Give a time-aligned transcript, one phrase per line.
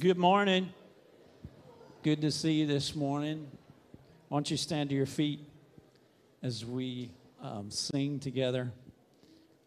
[0.00, 0.72] Good morning.
[2.02, 3.46] Good to see you this morning.
[4.28, 5.40] Why don't you stand to your feet
[6.42, 7.10] as we
[7.42, 8.72] um, sing together?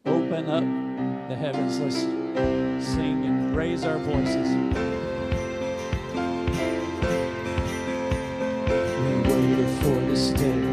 [0.07, 1.79] Open up the heavens.
[1.79, 1.97] Let's
[2.83, 4.49] sing and raise our voices.
[8.97, 10.72] We waited for this day.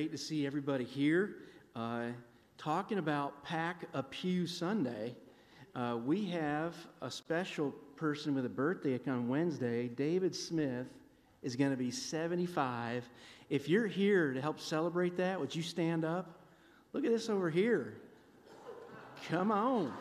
[0.00, 1.36] Great to see everybody here.
[1.76, 2.06] Uh,
[2.56, 5.14] talking about Pack a Pew Sunday,
[5.74, 9.88] uh, we have a special person with a birthday on Wednesday.
[9.88, 10.86] David Smith
[11.42, 13.06] is going to be 75.
[13.50, 16.46] If you're here to help celebrate that, would you stand up?
[16.94, 17.92] Look at this over here.
[19.28, 19.92] Come on.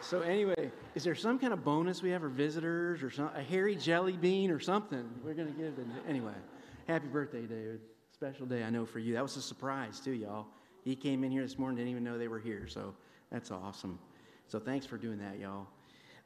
[0.00, 3.42] So anyway, is there some kind of bonus we have for visitors or some, a
[3.42, 5.08] hairy jelly bean or something?
[5.24, 5.86] We're going to give it.
[6.08, 6.32] Anyway,
[6.88, 7.80] happy birthday, David.
[8.12, 9.14] Special day, I know, for you.
[9.14, 10.46] That was a surprise, too, y'all.
[10.84, 12.66] He came in here this morning, didn't even know they were here.
[12.66, 12.94] So
[13.30, 13.98] that's awesome.
[14.48, 15.66] So thanks for doing that, y'all.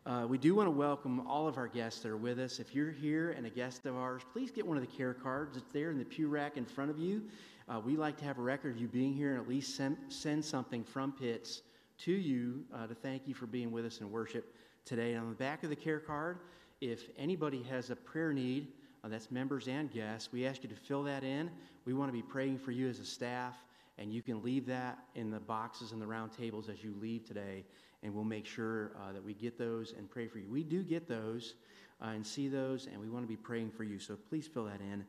[0.07, 2.59] Uh, we do want to welcome all of our guests that are with us.
[2.59, 5.57] If you're here and a guest of ours, please get one of the care cards.
[5.57, 7.23] It's there in the pew rack in front of you.
[7.69, 9.97] Uh, we like to have a record of you being here and at least send,
[10.09, 11.63] send something from Pitts
[11.99, 14.55] to you uh, to thank you for being with us in worship
[14.85, 15.15] today.
[15.15, 16.39] On the back of the care card,
[16.81, 18.69] if anybody has a prayer need,
[19.03, 21.51] uh, that's members and guests, we ask you to fill that in.
[21.85, 23.55] We want to be praying for you as a staff,
[23.99, 27.25] and you can leave that in the boxes and the round tables as you leave
[27.25, 27.65] today,
[28.03, 30.49] and we'll make sure uh, that we get those and pray for you.
[30.51, 31.55] We do get those
[32.03, 34.65] uh, and see those, and we want to be praying for you, so please fill
[34.65, 35.05] that in.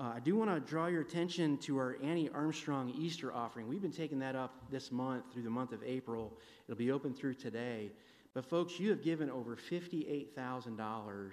[0.00, 3.68] Uh, I do want to draw your attention to our Annie Armstrong Easter offering.
[3.68, 6.32] We've been taking that up this month through the month of April.
[6.66, 7.90] It'll be open through today.
[8.32, 11.30] But, folks, you have given over $58,000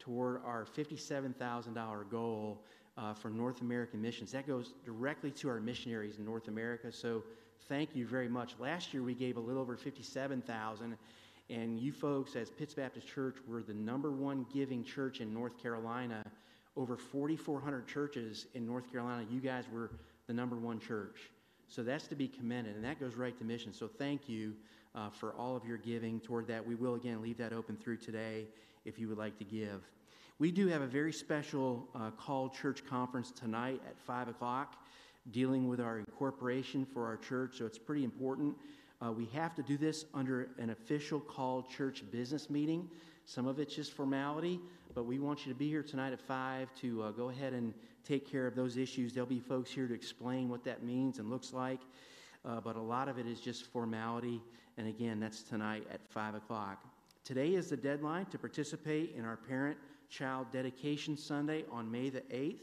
[0.00, 2.64] toward our $57,000 goal
[2.98, 4.32] uh, for North American missions.
[4.32, 6.90] That goes directly to our missionaries in North America.
[6.90, 7.22] So,
[7.68, 8.54] thank you very much.
[8.58, 10.96] Last year we gave a little over 57,000
[11.48, 15.60] and you folks as Pitts Baptist Church were the number one giving church in North
[15.60, 16.24] Carolina.
[16.76, 19.90] Over 4,400 churches in North Carolina, you guys were
[20.26, 21.30] the number one church.
[21.68, 23.72] So that's to be commended, and that goes right to mission.
[23.72, 24.54] So thank you
[24.94, 26.66] uh, for all of your giving toward that.
[26.66, 28.46] We will again leave that open through today
[28.84, 29.82] if you would like to give.
[30.38, 34.76] We do have a very special uh, called church conference tonight at 5 o'clock
[35.32, 38.56] dealing with our incorporation for our church, so it's pretty important.
[39.04, 42.88] Uh, we have to do this under an official call church business meeting.
[43.26, 44.60] Some of it's just formality,
[44.94, 47.72] but we want you to be here tonight at 5 to uh, go ahead and
[48.04, 49.12] take care of those issues.
[49.12, 51.80] There'll be folks here to explain what that means and looks like,
[52.44, 54.42] uh, but a lot of it is just formality.
[54.78, 56.84] And again, that's tonight at 5 o'clock.
[57.24, 59.78] Today is the deadline to participate in our parent
[60.08, 62.60] child dedication Sunday on May the 8th.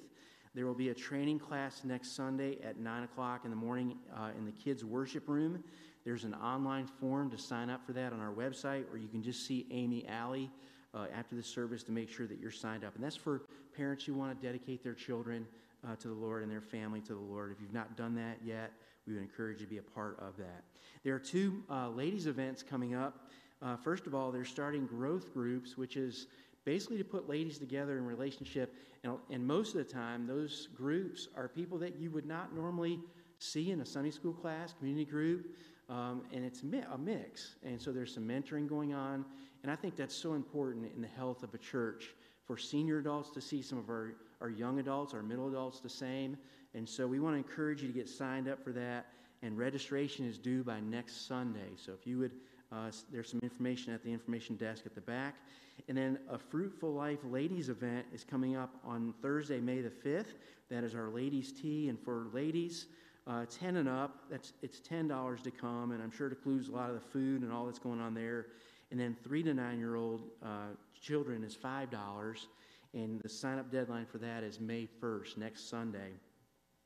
[0.53, 4.31] There will be a training class next Sunday at 9 o'clock in the morning uh,
[4.37, 5.63] in the kids' worship room.
[6.03, 9.21] There's an online form to sign up for that on our website, or you can
[9.21, 10.49] just see Amy Alley
[10.97, 12.95] uh, after the service to make sure that you're signed up.
[12.95, 13.43] And that's for
[13.75, 15.45] parents who want to dedicate their children
[15.87, 17.51] uh, to the Lord and their family to the Lord.
[17.51, 18.71] If you've not done that yet,
[19.05, 20.63] we would encourage you to be a part of that.
[21.03, 23.29] There are two uh, ladies' events coming up.
[23.61, 26.27] Uh, first of all, they're starting growth groups, which is
[26.65, 28.75] basically to put ladies together in relationship.
[29.03, 32.99] And, and most of the time, those groups are people that you would not normally
[33.39, 35.55] see in a Sunday school class, community group.
[35.89, 37.55] Um, and it's a mix.
[37.63, 39.23] And so there's some mentoring going on.
[39.63, 42.13] And I think that's so important in the health of a church
[42.45, 45.89] for senior adults to see some of our, our young adults, our middle adults the
[45.89, 46.37] same.
[46.73, 49.07] And so we want to encourage you to get signed up for that.
[49.41, 51.69] And registration is due by next Sunday.
[51.75, 52.31] So if you would,
[52.71, 55.35] uh, there's some information at the information desk at the back.
[55.87, 60.33] And then a Fruitful Life Ladies event is coming up on Thursday, May the 5th.
[60.69, 61.87] That is our ladies' tea.
[61.89, 62.87] And for ladies,
[63.27, 65.91] uh, 10 and up, that's, it's $10 to come.
[65.91, 68.13] And I'm sure it includes a lot of the food and all that's going on
[68.13, 68.47] there.
[68.89, 70.69] And then three to nine year old uh,
[70.99, 72.37] children is $5.
[72.93, 76.11] And the sign up deadline for that is May 1st, next Sunday.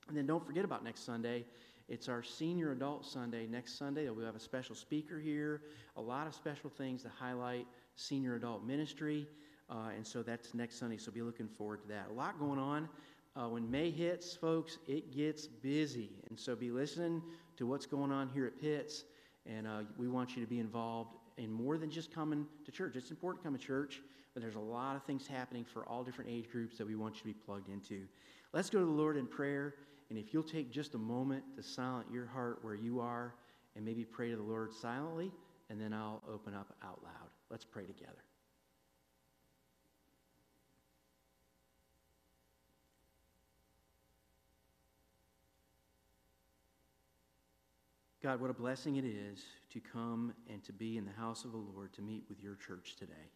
[0.07, 1.45] And then don't forget about next Sunday.
[1.87, 4.09] It's our senior adult Sunday next Sunday.
[4.09, 5.61] We'll have a special speaker here,
[5.97, 9.27] a lot of special things to highlight senior adult ministry.
[9.69, 12.07] Uh, and so that's next Sunday, so be looking forward to that.
[12.09, 12.89] A lot going on.
[13.35, 16.09] Uh, when May hits, folks, it gets busy.
[16.29, 17.21] And so be listening
[17.57, 19.05] to what's going on here at Pitts.
[19.45, 22.95] And uh, we want you to be involved in more than just coming to church.
[22.95, 24.01] It's important to come to church,
[24.33, 27.15] but there's a lot of things happening for all different age groups that we want
[27.15, 28.01] you to be plugged into.
[28.53, 29.75] Let's go to the Lord in prayer.
[30.09, 33.33] And if you'll take just a moment to silent your heart where you are
[33.77, 35.31] and maybe pray to the Lord silently,
[35.69, 37.29] and then I'll open up out loud.
[37.49, 38.23] Let's pray together.
[48.23, 51.51] God, what a blessing it is to come and to be in the house of
[51.51, 53.31] the Lord to meet with your church today.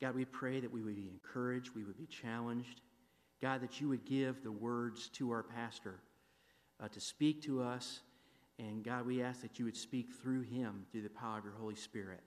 [0.00, 2.80] God, we pray that we would be encouraged, we would be challenged.
[3.42, 5.96] God, that you would give the words to our pastor
[6.78, 8.00] uh, to speak to us.
[8.58, 11.54] And God, we ask that you would speak through him through the power of your
[11.54, 12.20] Holy Spirit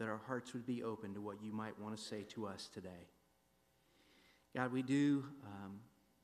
[0.00, 2.70] that our hearts would be open to what you might want to say to us
[2.72, 3.06] today.
[4.56, 5.78] God, we do um,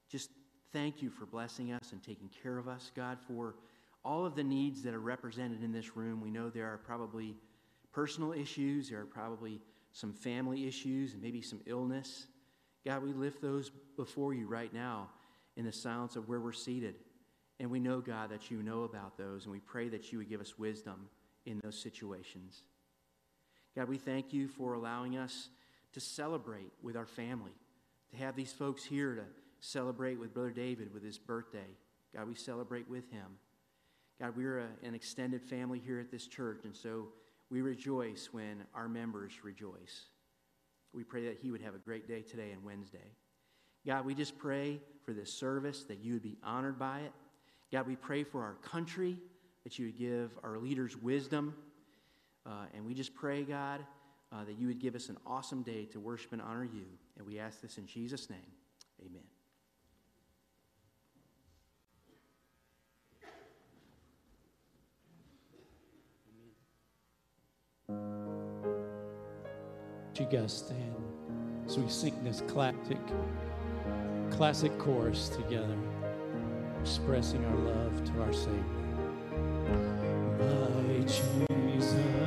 [0.09, 0.31] just
[0.73, 2.91] thank you for blessing us and taking care of us.
[2.97, 3.57] God, for
[4.07, 6.21] all of the needs that are represented in this room.
[6.21, 7.35] We know there are probably
[7.93, 9.61] personal issues, there are probably
[9.93, 12.27] some family issues, and maybe some illness.
[12.85, 15.09] God, we lift those before you right now
[15.57, 16.95] in the silence of where we're seated.
[17.59, 20.29] And we know, God, that you know about those, and we pray that you would
[20.29, 21.09] give us wisdom
[21.45, 22.63] in those situations.
[23.75, 25.49] God, we thank you for allowing us
[25.95, 27.53] to celebrate with our family,
[28.11, 29.25] to have these folks here to
[29.59, 31.77] celebrate with Brother David with his birthday.
[32.15, 33.39] God, we celebrate with him.
[34.21, 37.09] God, we're a, an extended family here at this church, and so
[37.51, 40.07] we rejoice when our members rejoice.
[40.93, 43.13] We pray that he would have a great day today and Wednesday.
[43.87, 47.13] God, we just pray for this service, that you would be honored by it.
[47.71, 49.19] God, we pray for our country,
[49.65, 51.55] that you would give our leaders wisdom
[52.47, 53.81] uh, and we just pray, God,
[54.33, 56.87] uh, that you would give us an awesome day to worship and honor you.
[57.19, 58.53] And we ask this in Jesus' name.
[59.05, 59.36] Amen.
[70.21, 70.95] you guys stand
[71.67, 72.99] as we sing this classic,
[74.31, 75.77] classic chorus together,
[76.81, 78.63] expressing our love to our Savior?
[80.39, 82.26] My Jesus.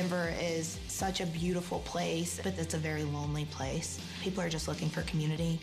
[0.00, 4.00] Denver is such a beautiful place, but it's a very lonely place.
[4.22, 5.60] People are just looking for community.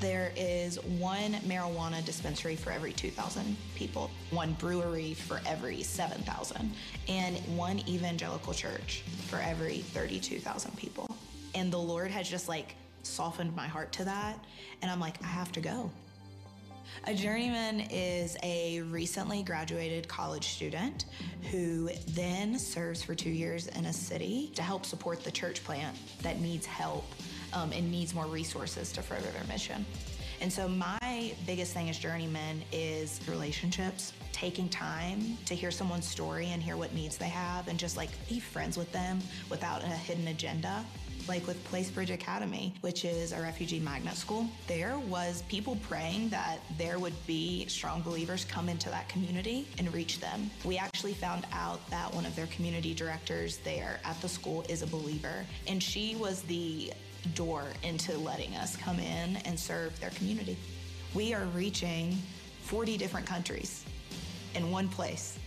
[0.00, 6.72] There is one marijuana dispensary for every 2,000 people, one brewery for every 7,000,
[7.06, 11.08] and one evangelical church for every 32,000 people.
[11.54, 14.44] And the Lord has just like softened my heart to that.
[14.82, 15.92] And I'm like, I have to go.
[17.04, 21.06] A journeyman is a recently graduated college student
[21.50, 25.96] who then serves for two years in a city to help support the church plant
[26.22, 27.04] that needs help
[27.52, 29.84] um, and needs more resources to further their mission.
[30.40, 36.48] And so, my biggest thing as journeyman is relationships, taking time to hear someone's story
[36.50, 39.86] and hear what needs they have, and just like be friends with them without a
[39.86, 40.84] hidden agenda
[41.28, 46.58] like with Placebridge Academy, which is a refugee magnet school, there was people praying that
[46.78, 50.50] there would be strong believers come into that community and reach them.
[50.64, 54.82] We actually found out that one of their community directors there at the school is
[54.82, 56.92] a believer, and she was the
[57.34, 60.56] door into letting us come in and serve their community.
[61.14, 62.18] We are reaching
[62.62, 63.84] 40 different countries
[64.54, 65.38] in one place.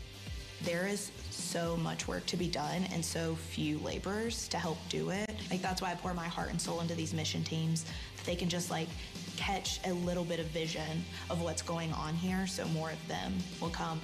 [0.63, 1.11] There is
[1.55, 5.33] so much work to be done and so few laborers to help do it.
[5.49, 7.85] Like that's why I pour my heart and soul into these mission teams.
[8.17, 8.89] That they can just like
[9.37, 13.33] catch a little bit of vision of what's going on here so more of them
[13.61, 14.01] will come.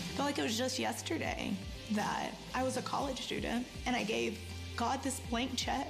[0.00, 1.52] I feel like it was just yesterday
[1.92, 4.36] that I was a college student and I gave
[4.74, 5.86] God this blank check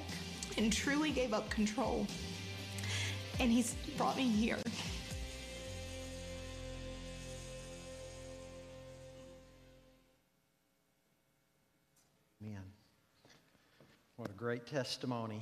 [0.59, 2.07] and truly gave up control.
[3.39, 4.59] And He's brought me here.
[14.21, 15.41] What a great testimony.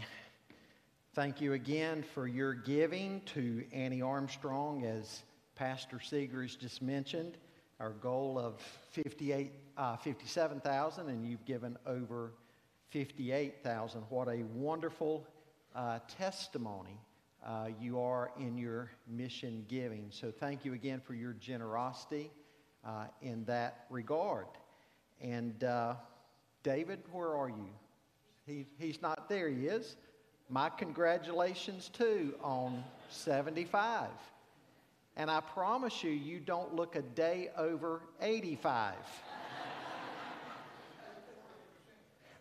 [1.13, 5.25] Thank you again for your giving to Annie Armstrong, as
[5.57, 7.39] Pastor Seegers just mentioned.
[7.81, 8.61] Our goal of
[8.93, 12.35] 58, uh, 57,000, and you've given over
[12.91, 14.03] 58,000.
[14.11, 15.27] What a wonderful
[15.75, 17.01] uh, testimony
[17.45, 20.07] uh, you are in your mission giving.
[20.11, 22.31] So thank you again for your generosity
[22.87, 24.47] uh, in that regard.
[25.21, 25.95] And uh,
[26.63, 27.71] David, where are you?
[28.49, 29.97] He, he's not there, he is.
[30.49, 34.09] My congratulations too on 75.
[35.17, 38.95] And I promise you, you don't look a day over 85.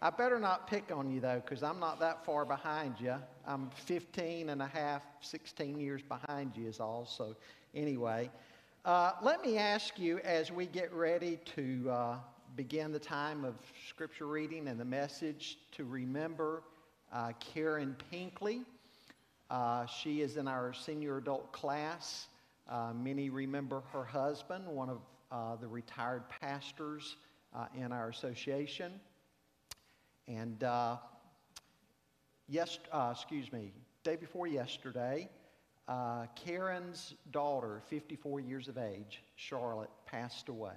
[0.01, 3.15] I better not pick on you though, because I'm not that far behind you.
[3.45, 7.05] I'm 15 and a half, 16 years behind you, is all.
[7.05, 7.35] So,
[7.75, 8.29] anyway,
[8.85, 12.15] uh, let me ask you as we get ready to uh,
[12.57, 13.53] begin the time of
[13.87, 16.63] scripture reading and the message to remember
[17.13, 18.63] uh, Karen Pinkley.
[19.51, 22.29] Uh, she is in our senior adult class.
[22.67, 24.97] Uh, many remember her husband, one of
[25.31, 27.17] uh, the retired pastors
[27.75, 28.91] in our association.
[30.27, 30.97] And uh,
[32.49, 33.71] yes, uh, excuse me,
[34.03, 35.29] day before yesterday,
[35.87, 40.73] uh, Karen's daughter, 54 years of age, Charlotte, passed away.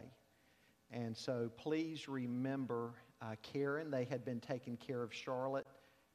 [0.92, 3.90] And so please remember uh, Karen.
[3.90, 5.66] They had been taking care of Charlotte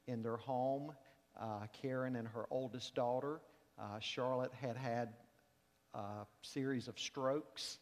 [0.08, 0.92] in their home.
[1.40, 3.42] Uh, Karen and her oldest daughter.
[3.80, 5.10] Uh, Charlotte had had
[5.94, 7.80] a series of strokes,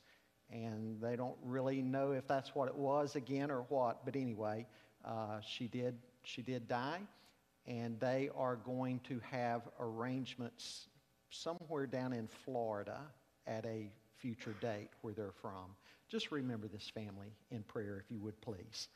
[0.52, 4.06] and they don't really know if that's what it was again or what.
[4.06, 4.68] But anyway,
[5.06, 7.02] uh, she did she did die,
[7.68, 10.88] and they are going to have arrangements
[11.30, 13.00] somewhere down in Florida
[13.46, 15.76] at a future date where they're from.
[16.14, 18.90] Just remember this family in prayer, if you would please.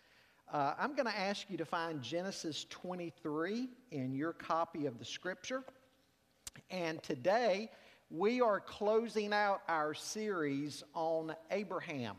[0.53, 5.03] Uh, I'm going to ask you to find Genesis 23 in your copy of the
[5.03, 5.63] scripture.
[6.69, 7.71] And today
[8.11, 12.17] we are closing out our series on Abraham.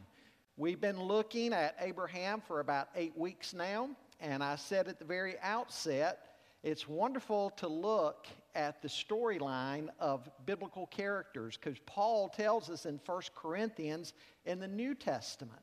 [0.56, 5.04] We've been looking at Abraham for about eight weeks now, and I said at the
[5.04, 6.26] very outset,
[6.64, 13.00] it's wonderful to look at the storyline of biblical characters because Paul tells us in
[13.04, 14.12] 1 Corinthians
[14.44, 15.62] in the New Testament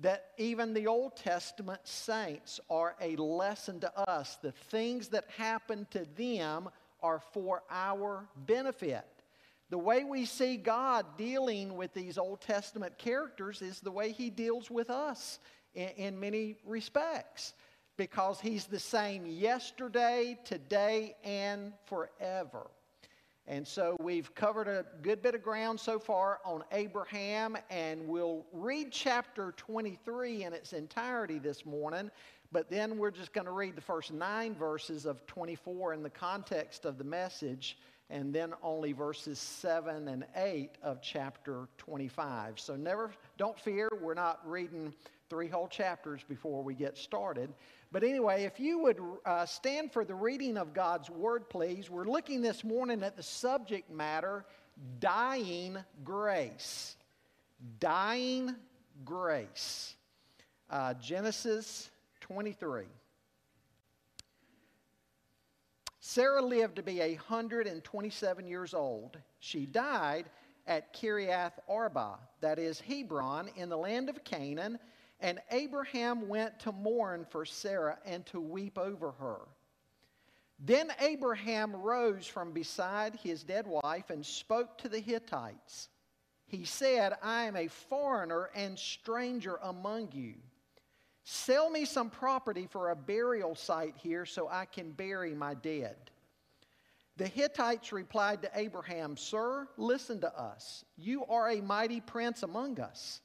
[0.00, 4.36] that even the Old Testament saints are a lesson to us.
[4.42, 6.68] The things that happen to them
[7.02, 9.06] are for our benefit.
[9.70, 14.30] The way we see God dealing with these Old Testament characters is the way He
[14.30, 15.38] deals with us
[15.74, 17.54] in, in, many respects
[17.96, 22.66] because He's the same yesterday, today, and forever.
[23.48, 28.44] And so we've covered a good bit of ground so far on Abraham, and we'll
[28.52, 32.10] read chapter 23 in its entirety this morning.
[32.50, 36.10] But then we're just going to read the first nine verses of 24 in the
[36.10, 37.76] context of the message
[38.08, 42.60] and then only verses 7 and 8 of chapter 25.
[42.60, 44.94] So never, don't fear, we're not reading
[45.28, 47.52] three whole chapters before we get started.
[47.96, 51.88] But anyway, if you would uh, stand for the reading of God's word, please.
[51.88, 54.44] We're looking this morning at the subject matter
[55.00, 56.94] dying grace.
[57.80, 58.54] Dying
[59.02, 59.94] grace.
[60.68, 61.88] Uh, Genesis
[62.20, 62.82] 23.
[66.00, 69.16] Sarah lived to be 127 years old.
[69.40, 70.26] She died
[70.66, 74.78] at Kiriath Arba, that is Hebron, in the land of Canaan.
[75.20, 79.40] And Abraham went to mourn for Sarah and to weep over her.
[80.58, 85.88] Then Abraham rose from beside his dead wife and spoke to the Hittites.
[86.46, 90.34] He said, I am a foreigner and stranger among you.
[91.24, 95.96] Sell me some property for a burial site here so I can bury my dead.
[97.16, 100.84] The Hittites replied to Abraham, Sir, listen to us.
[100.96, 103.20] You are a mighty prince among us.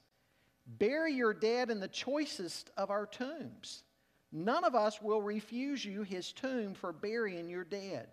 [0.78, 3.84] Bury your dead in the choicest of our tombs.
[4.30, 8.08] None of us will refuse you his tomb for burying your dead.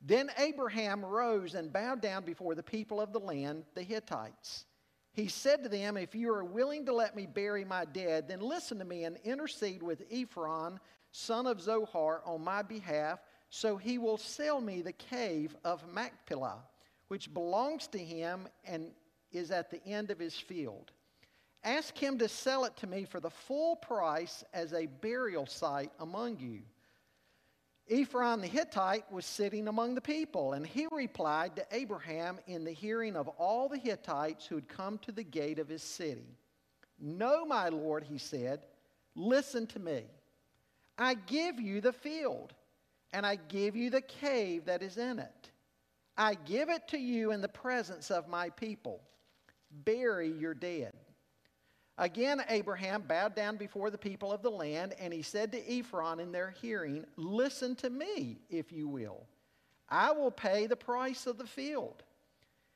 [0.00, 4.64] Then Abraham rose and bowed down before the people of the land, the Hittites.
[5.12, 8.40] He said to them, If you are willing to let me bury my dead, then
[8.40, 10.78] listen to me and intercede with Ephron,
[11.10, 13.18] son of Zohar, on my behalf,
[13.50, 16.62] so he will sell me the cave of Machpelah,
[17.08, 18.92] which belongs to him and
[19.32, 20.92] is at the end of his field.
[21.64, 25.90] Ask him to sell it to me for the full price as a burial site
[25.98, 26.60] among you.
[27.90, 32.72] Ephron the Hittite was sitting among the people, and he replied to Abraham in the
[32.72, 36.36] hearing of all the Hittites who had come to the gate of his city.
[37.00, 38.60] No, my Lord, he said,
[39.14, 40.04] listen to me.
[40.98, 42.52] I give you the field,
[43.12, 45.50] and I give you the cave that is in it.
[46.16, 49.00] I give it to you in the presence of my people.
[49.70, 50.92] Bury your dead.
[51.98, 56.20] Again, Abraham bowed down before the people of the land, and he said to Ephron
[56.20, 59.26] in their hearing, Listen to me, if you will.
[59.88, 62.04] I will pay the price of the field.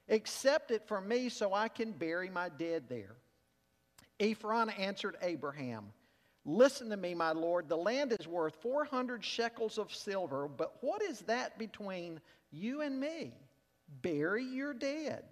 [0.09, 3.15] Accept it from me so I can bury my dead there.
[4.19, 5.93] Ephron answered Abraham,
[6.45, 7.69] Listen to me, my lord.
[7.69, 12.99] The land is worth 400 shekels of silver, but what is that between you and
[12.99, 13.35] me?
[14.03, 15.23] Bury your dead.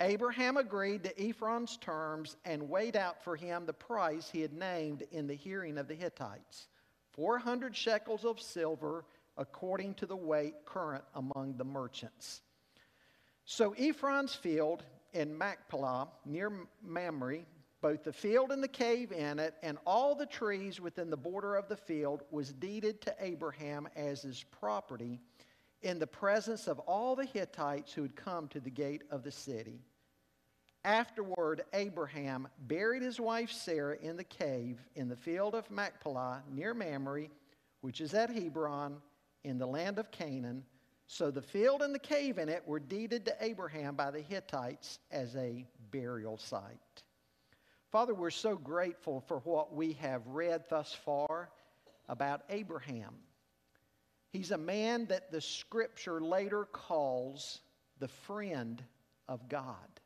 [0.00, 5.04] Abraham agreed to Ephron's terms and weighed out for him the price he had named
[5.10, 6.68] in the hearing of the Hittites
[7.12, 9.06] 400 shekels of silver,
[9.38, 12.42] according to the weight current among the merchants.
[13.46, 14.82] So Ephron's field
[15.14, 17.46] in Machpelah, near Mamre,
[17.80, 21.54] both the field and the cave in it, and all the trees within the border
[21.54, 25.20] of the field, was deeded to Abraham as his property
[25.86, 29.30] in the presence of all the Hittites who had come to the gate of the
[29.30, 29.78] city.
[30.84, 36.74] Afterward, Abraham buried his wife Sarah in the cave in the field of Machpelah near
[36.74, 37.28] Mamre,
[37.82, 38.96] which is at Hebron
[39.44, 40.64] in the land of Canaan.
[41.06, 44.98] So the field and the cave in it were deeded to Abraham by the Hittites
[45.12, 47.02] as a burial site.
[47.92, 51.48] Father, we're so grateful for what we have read thus far
[52.08, 53.14] about Abraham.
[54.36, 57.62] He's a man that the scripture later calls
[58.00, 58.84] the friend
[59.28, 60.00] of God.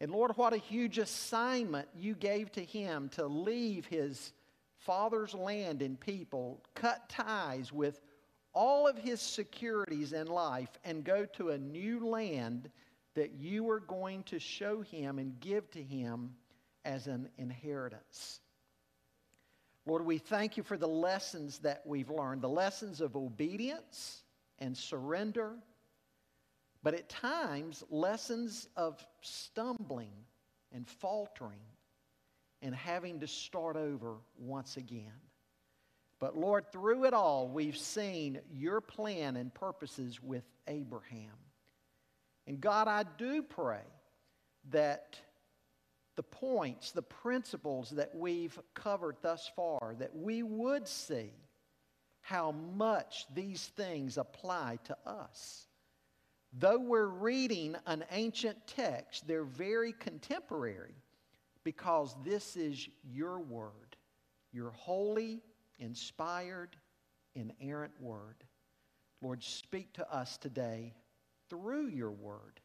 [0.00, 4.32] And Lord, what a huge assignment you gave to him to leave his
[4.78, 8.00] father's land and people, cut ties with
[8.52, 12.70] all of his securities in life, and go to a new land
[13.14, 16.34] that you are going to show him and give to him
[16.84, 18.40] as an inheritance.
[19.84, 24.22] Lord, we thank you for the lessons that we've learned the lessons of obedience
[24.58, 25.54] and surrender,
[26.82, 30.12] but at times, lessons of stumbling
[30.72, 31.60] and faltering
[32.60, 35.12] and having to start over once again.
[36.20, 41.34] But Lord, through it all, we've seen your plan and purposes with Abraham.
[42.46, 43.82] And God, I do pray
[44.70, 45.18] that
[46.16, 51.32] the points, the principles that we've covered thus far, that we would see
[52.20, 55.66] how much these things apply to us.
[56.52, 60.94] Though we're reading an ancient text, they're very contemporary
[61.64, 63.96] because this is your word,
[64.52, 65.42] your holy,
[65.78, 66.76] inspired,
[67.34, 68.44] inerrant word.
[69.22, 70.94] Lord, speak to us today
[71.48, 72.60] through your word.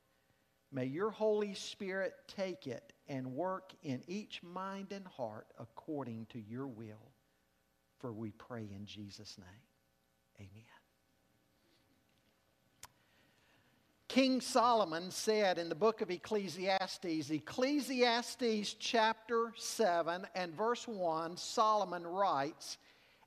[0.72, 6.40] May your Holy Spirit take it and work in each mind and heart according to
[6.40, 7.12] your will.
[8.00, 10.48] For we pray in Jesus' name.
[10.50, 10.64] Amen.
[14.08, 22.08] King Solomon said in the book of Ecclesiastes, Ecclesiastes chapter 7 and verse 1, Solomon
[22.08, 22.78] writes,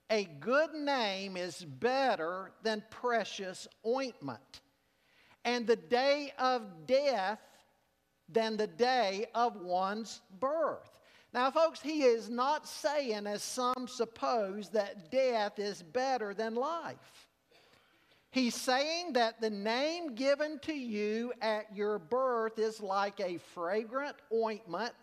[0.09, 4.61] A good name is better than precious ointment,
[5.45, 7.39] and the day of death
[8.31, 10.89] than the day of one's birth.
[11.33, 17.27] Now, folks, he is not saying, as some suppose, that death is better than life.
[18.31, 24.15] He's saying that the name given to you at your birth is like a fragrant
[24.33, 24.93] ointment,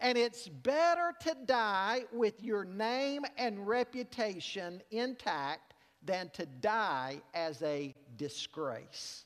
[0.00, 7.62] and it's better to die with your name and reputation intact than to die as
[7.62, 9.24] a disgrace.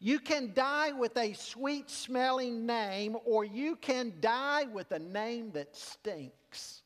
[0.00, 5.50] You can die with a sweet smelling name, or you can die with a name
[5.52, 6.82] that stinks.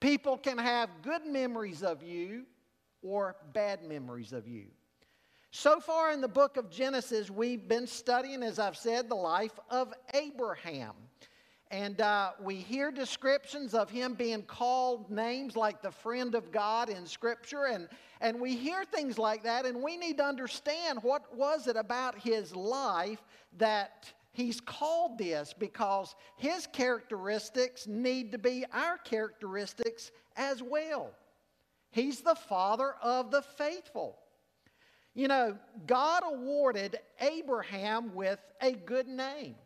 [0.00, 2.44] People can have good memories of you
[3.02, 4.66] or bad memories of you.
[5.50, 9.58] So far in the book of Genesis, we've been studying, as I've said, the life
[9.70, 10.94] of Abraham.
[11.74, 16.88] And uh, we hear descriptions of him being called names like the friend of God
[16.88, 17.64] in Scripture.
[17.64, 17.88] And,
[18.20, 22.16] and we hear things like that, and we need to understand what was it about
[22.16, 23.20] his life
[23.58, 31.10] that he's called this because his characteristics need to be our characteristics as well.
[31.90, 34.16] He's the father of the faithful.
[35.12, 35.58] You know,
[35.88, 39.56] God awarded Abraham with a good name.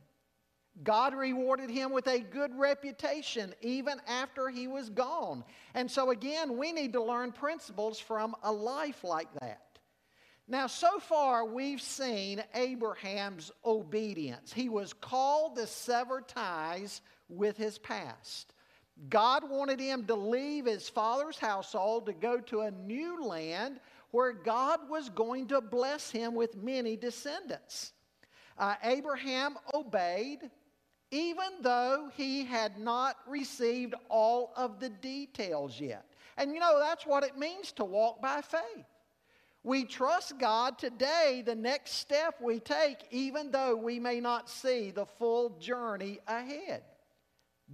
[0.84, 5.44] God rewarded him with a good reputation even after he was gone.
[5.74, 9.62] And so, again, we need to learn principles from a life like that.
[10.46, 14.52] Now, so far, we've seen Abraham's obedience.
[14.52, 18.54] He was called to sever ties with his past.
[19.10, 23.78] God wanted him to leave his father's household to go to a new land
[24.10, 27.92] where God was going to bless him with many descendants.
[28.56, 30.50] Uh, Abraham obeyed,
[31.10, 36.04] even though he had not received all of the details yet.
[36.36, 38.86] And you know, that's what it means to walk by faith.
[39.64, 44.90] We trust God today, the next step we take, even though we may not see
[44.90, 46.82] the full journey ahead.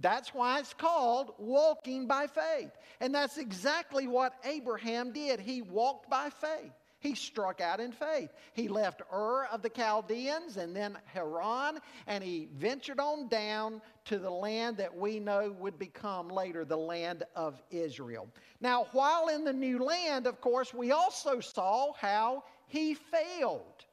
[0.01, 2.71] That's why it's called walking by faith.
[2.99, 5.39] And that's exactly what Abraham did.
[5.39, 6.73] He walked by faith.
[7.05, 8.33] He struck out in faith.
[8.53, 14.17] He left Ur of the Chaldeans and then Haran, and he ventured on down to
[14.17, 18.27] the land that we know would become later the land of Israel.
[18.59, 23.85] Now, while in the new land, of course, we also saw how he failed.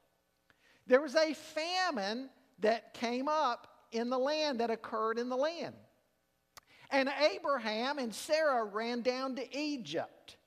[0.86, 5.74] There was a famine that came up in the land, that occurred in the land.
[6.90, 10.38] And Abraham and Sarah ran down to Egypt.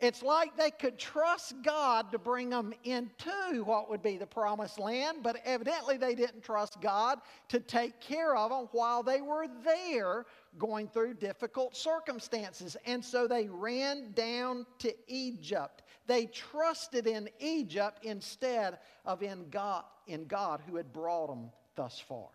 [0.00, 4.78] It's like they could trust God to bring them into what would be the promised
[4.78, 9.46] land, but evidently they didn't trust God to take care of them while they were
[9.62, 10.24] there
[10.58, 12.78] going through difficult circumstances.
[12.86, 15.82] And so they ran down to Egypt.
[16.06, 22.00] They trusted in Egypt instead of in God, in God who had brought them thus
[22.00, 22.28] far.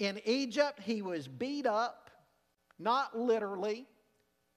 [0.00, 2.10] In Egypt, he was beat up,
[2.80, 3.86] not literally,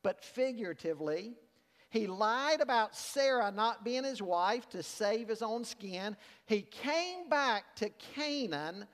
[0.02, 1.36] but figuratively.
[1.90, 6.18] He lied about Sarah not being his wife to save his own skin.
[6.46, 8.86] He came back to Canaan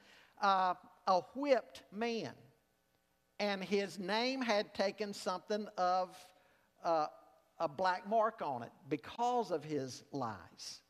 [0.42, 0.76] uh,
[1.08, 2.34] a whipped man.
[3.40, 6.16] And his name had taken something of
[6.84, 7.08] uh,
[7.60, 10.82] a black mark on it because of his lies.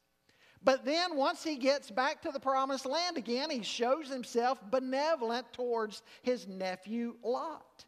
[0.63, 5.51] But then, once he gets back to the promised land again, he shows himself benevolent
[5.51, 7.85] towards his nephew Lot.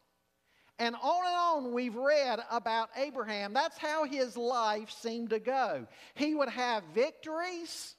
[0.77, 1.35] And on and
[1.67, 3.53] on we've read about Abraham.
[3.53, 5.87] That's how his life seemed to go.
[6.15, 7.95] He would have victories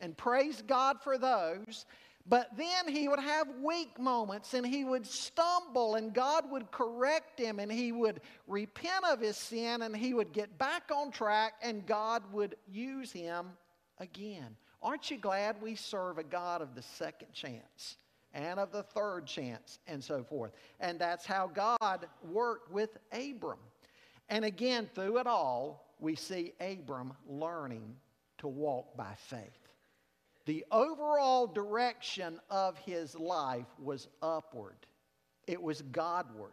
[0.00, 1.86] and praise God for those,
[2.26, 7.38] but then he would have weak moments and he would stumble and God would correct
[7.38, 11.54] him and he would repent of his sin and he would get back on track
[11.62, 13.48] and God would use him
[13.98, 14.56] again.
[14.82, 17.96] Aren't you glad we serve a God of the second chance?
[18.32, 20.52] And of the third chance, and so forth.
[20.78, 23.58] And that's how God worked with Abram.
[24.28, 27.96] And again, through it all, we see Abram learning
[28.38, 29.68] to walk by faith.
[30.46, 34.86] The overall direction of his life was upward,
[35.46, 36.52] it was Godward.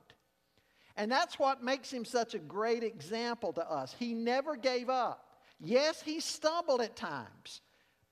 [0.98, 3.96] And that's what makes him such a great example to us.
[3.98, 5.28] He never gave up.
[5.60, 7.62] Yes, he stumbled at times.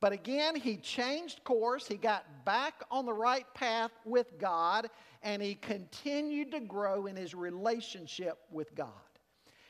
[0.01, 1.87] But again, he changed course.
[1.87, 4.89] He got back on the right path with God,
[5.23, 8.89] and he continued to grow in his relationship with God.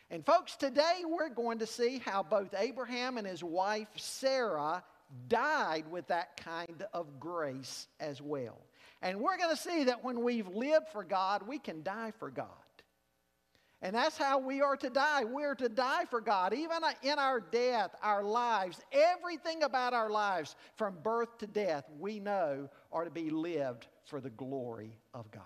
[0.10, 4.84] And, folks, today we're going to see how both Abraham and his wife Sarah
[5.28, 8.58] died with that kind of grace as well.
[9.02, 12.30] And we're going to see that when we've lived for God, we can die for
[12.30, 12.48] God.
[13.86, 15.26] And that's how we are to die.
[15.26, 16.56] We're to die for God.
[16.56, 22.20] Even in our death, our lives, everything about our lives, from birth to death, we
[22.20, 25.44] know are to be lived for the glory of God.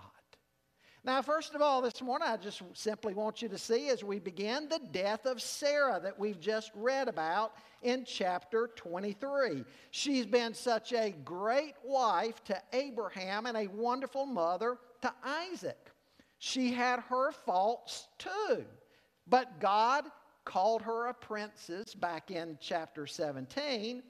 [1.03, 4.19] Now, first of all, this morning, I just simply want you to see as we
[4.19, 9.65] begin the death of Sarah that we've just read about in chapter 23.
[9.91, 15.91] She's been such a great wife to Abraham and a wonderful mother to Isaac.
[16.39, 18.65] She had her faults too.
[19.27, 20.05] But God
[20.45, 24.01] called her a princess back in chapter 17.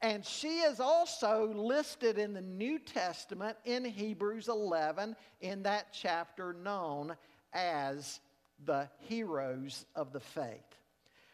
[0.00, 6.54] And she is also listed in the New Testament in Hebrews 11 in that chapter
[6.54, 7.14] known
[7.52, 8.20] as
[8.64, 10.76] the heroes of the faith.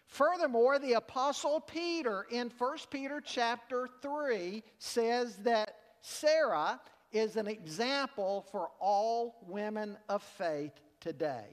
[0.07, 6.81] Furthermore, the apostle Peter in 1 Peter chapter 3 says that Sarah
[7.13, 11.47] is an example for all women of faith today.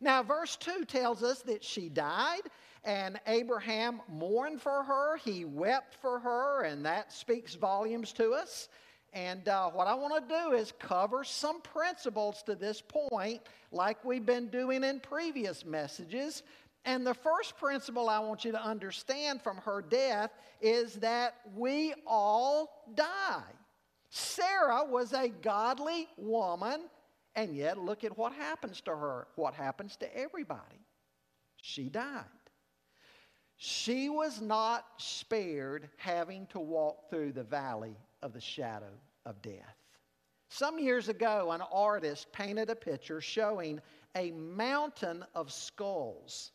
[0.00, 2.42] Now, verse 2 tells us that she died,
[2.84, 5.18] and Abraham mourned for her.
[5.18, 8.68] He wept for her, and that speaks volumes to us.
[9.12, 14.04] And uh, what I want to do is cover some principles to this point, like
[14.04, 16.44] we've been doing in previous messages.
[16.86, 20.30] And the first principle I want you to understand from her death
[20.62, 23.42] is that we all die.
[24.10, 26.82] Sarah was a godly woman,
[27.36, 30.84] and yet look at what happens to her, what happens to everybody.
[31.62, 32.24] She died.
[33.56, 38.92] She was not spared having to walk through the valley of the shadow
[39.26, 39.76] of death.
[40.48, 43.80] Some years ago, an artist painted a picture showing
[44.16, 46.50] a mountain of skulls.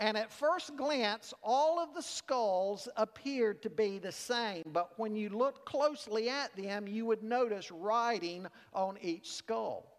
[0.00, 5.14] And at first glance, all of the skulls appeared to be the same, but when
[5.14, 9.98] you looked closely at them, you would notice writing on each skull.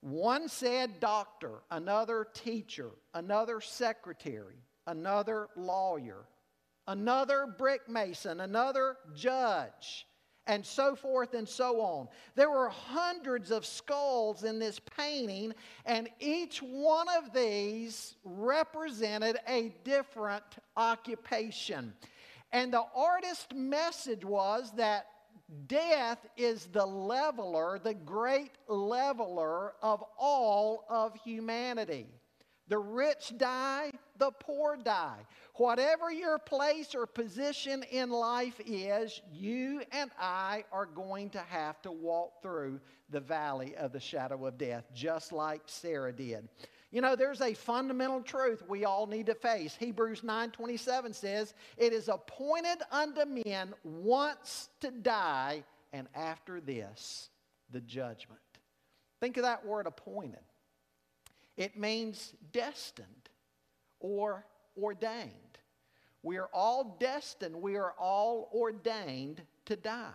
[0.00, 4.58] One said doctor, another teacher, another secretary,
[4.88, 6.26] another lawyer,
[6.88, 10.08] another brick mason, another judge
[10.46, 12.08] and so forth and so on.
[12.34, 15.54] There were hundreds of skulls in this painting,
[15.86, 20.44] and each one of these represented a different
[20.76, 21.94] occupation.
[22.52, 25.06] And the artist's message was that
[25.66, 32.06] death is the leveler, the great leveler of all of humanity.
[32.68, 35.26] The rich die, the poor die.
[35.56, 41.80] Whatever your place or position in life is, you and I are going to have
[41.82, 46.48] to walk through the valley of the shadow of death, just like Sarah did.
[46.90, 49.74] You know, there's a fundamental truth we all need to face.
[49.74, 57.30] Hebrews 9:27 says, "It is appointed unto men once to die, and after this,
[57.70, 58.40] the judgment."
[59.20, 60.44] Think of that word appointed.
[61.56, 63.23] It means destined
[64.04, 64.44] or
[64.76, 65.30] ordained.
[66.22, 70.12] We are all destined, we are all ordained to die.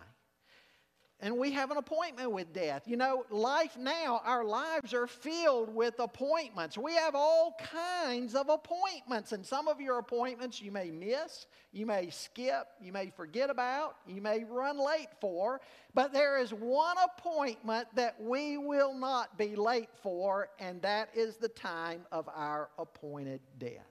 [1.22, 2.84] And we have an appointment with death.
[2.86, 6.78] You know, life now, our lives are filled with appointments.
[6.78, 9.32] We have all kinds of appointments.
[9.32, 13.96] And some of your appointments you may miss, you may skip, you may forget about,
[14.06, 15.60] you may run late for.
[15.92, 21.36] But there is one appointment that we will not be late for, and that is
[21.36, 23.84] the time of our appointed death.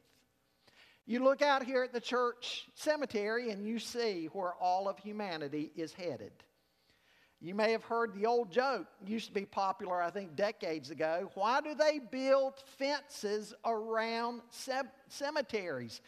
[1.05, 5.71] You look out here at the church cemetery and you see where all of humanity
[5.75, 6.32] is headed.
[7.41, 11.31] You may have heard the old joke, used to be popular, I think, decades ago.
[11.35, 14.41] Why do they build fences around
[15.07, 16.01] cemeteries?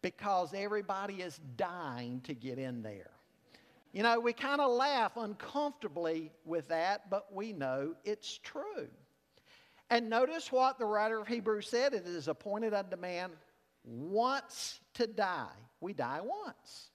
[0.00, 3.10] Because everybody is dying to get in there.
[3.92, 8.88] You know, we kind of laugh uncomfortably with that, but we know it's true.
[9.90, 13.30] And notice what the writer of Hebrews said it is appointed unto man
[13.84, 15.56] once to die.
[15.80, 16.90] We die once.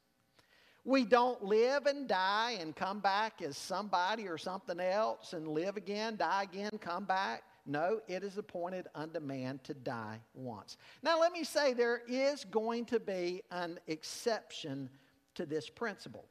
[0.86, 5.77] We don't live and die and come back as somebody or something else and live
[5.77, 7.43] again, die again, come back.
[7.65, 10.75] No, it is appointed unto man to die once.
[11.01, 14.89] Now, let me say there is going to be an exception
[15.36, 16.25] to this principle.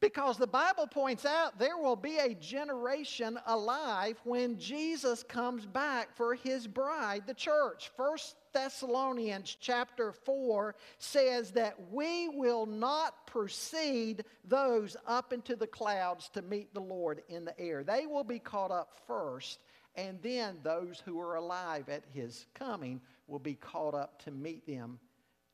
[0.00, 6.14] Because the Bible points out there will be a generation alive when Jesus comes back
[6.14, 7.90] for his bride, the church.
[7.96, 16.28] First Thessalonians chapter 4 says that we will not precede those up into the clouds
[16.30, 17.82] to meet the Lord in the air.
[17.82, 19.58] They will be caught up first,
[19.96, 24.64] and then those who are alive at his coming will be caught up to meet
[24.64, 25.00] them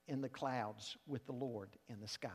[0.06, 2.28] in the clouds with the Lord in the sky.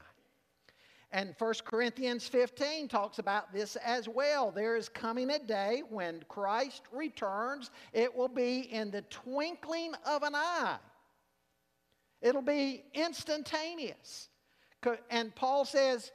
[1.11, 4.51] And 1 Corinthians 15 talks about this as well.
[4.51, 10.21] There is coming a day when Christ returns, it will be in the twinkling of
[10.21, 10.77] an eye,
[12.21, 14.29] it'll be instantaneous.
[15.09, 16.11] And Paul says,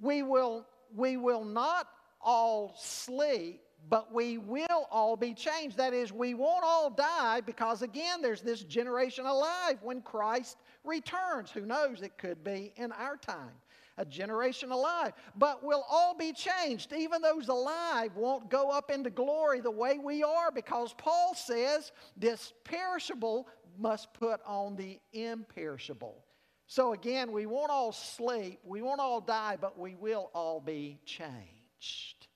[0.00, 0.66] we will,
[0.96, 1.86] we will not
[2.20, 5.76] all sleep, but we will all be changed.
[5.76, 11.50] That is, we won't all die because, again, there's this generation alive when Christ returns.
[11.50, 12.02] Who knows?
[12.02, 13.52] It could be in our time
[13.98, 15.12] a generation alive.
[15.36, 16.92] But we'll all be changed.
[16.92, 21.92] Even those alive won't go up into glory the way we are because Paul says
[22.16, 26.24] this perishable must put on the imperishable.
[26.66, 30.98] So again, we won't all sleep, we won't all die, but we will all be
[31.04, 32.26] changed.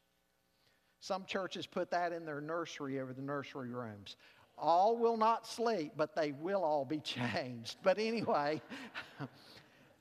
[1.01, 4.17] Some churches put that in their nursery over the nursery rooms.
[4.59, 6.99] All will not sleep, but they will all be
[7.33, 7.79] changed.
[7.83, 8.61] But anyway,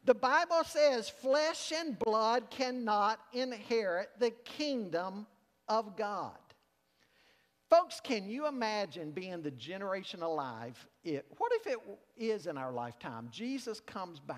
[0.08, 5.28] The Bible says flesh and blood cannot inherit the kingdom
[5.68, 6.32] of God.
[7.70, 10.88] Folks, can you imagine being the generation alive?
[11.03, 11.80] It, what if it
[12.16, 13.28] is in our lifetime?
[13.34, 14.38] Jesus comes back.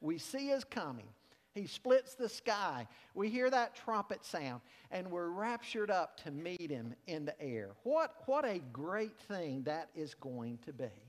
[0.00, 1.06] We see his coming.
[1.54, 2.88] He splits the sky.
[3.14, 7.70] We hear that trumpet sound, and we're raptured up to meet him in the air.
[7.84, 11.07] What, what a great thing that is going to be.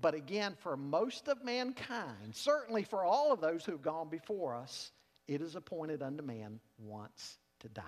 [0.00, 4.92] But again, for most of mankind, certainly for all of those who've gone before us,
[5.28, 7.82] it is appointed unto man once to die.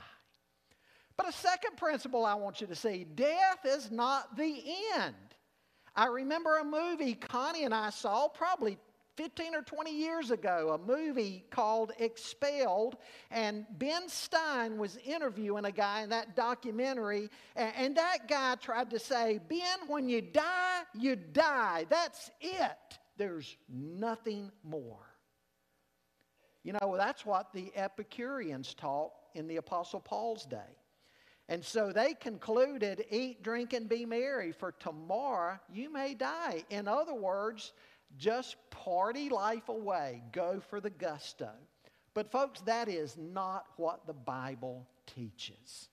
[1.16, 4.62] But a second principle I want you to see death is not the
[4.96, 5.14] end.
[5.94, 8.78] I remember a movie Connie and I saw probably
[9.16, 12.96] 15 or 20 years ago, a movie called Expelled,
[13.30, 18.98] and Ben Stein was interviewing a guy in that documentary, and that guy tried to
[18.98, 21.86] say, Ben, when you die, you die.
[21.88, 22.98] That's it.
[23.16, 25.06] There's nothing more.
[26.62, 30.76] You know, that's what the Epicureans taught in the Apostle Paul's day.
[31.48, 36.64] And so they concluded eat, drink, and be merry, for tomorrow you may die.
[36.70, 37.72] In other words,
[38.18, 41.50] just party life away, go for the gusto.
[42.14, 45.88] But, folks, that is not what the Bible teaches.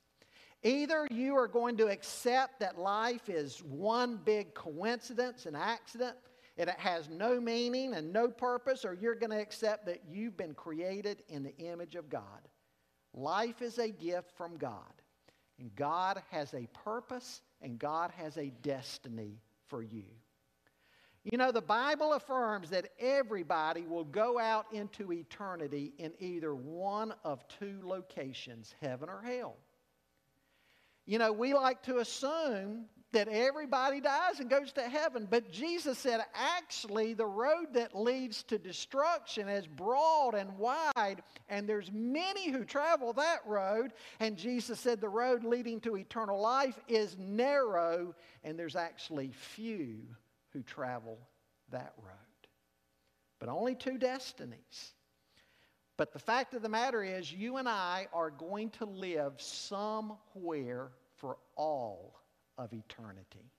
[0.63, 6.15] Either you are going to accept that life is one big coincidence, an accident,
[6.57, 10.37] and it has no meaning and no purpose, or you're going to accept that you've
[10.37, 12.47] been created in the image of God.
[13.13, 14.93] Life is a gift from God.
[15.59, 20.05] And God has a purpose and God has a destiny for you.
[21.23, 27.13] You know, the Bible affirms that everybody will go out into eternity in either one
[27.23, 29.55] of two locations, heaven or hell.
[31.05, 35.27] You know, we like to assume that everybody dies and goes to heaven.
[35.29, 41.69] But Jesus said, actually, the road that leads to destruction is broad and wide, and
[41.69, 43.93] there's many who travel that road.
[44.19, 49.99] And Jesus said, the road leading to eternal life is narrow, and there's actually few
[50.53, 51.17] who travel
[51.71, 52.13] that road.
[53.39, 54.93] But only two destinies.
[55.97, 60.91] But the fact of the matter is, you and I are going to live somewhere
[61.17, 62.19] for all
[62.57, 63.51] of eternity.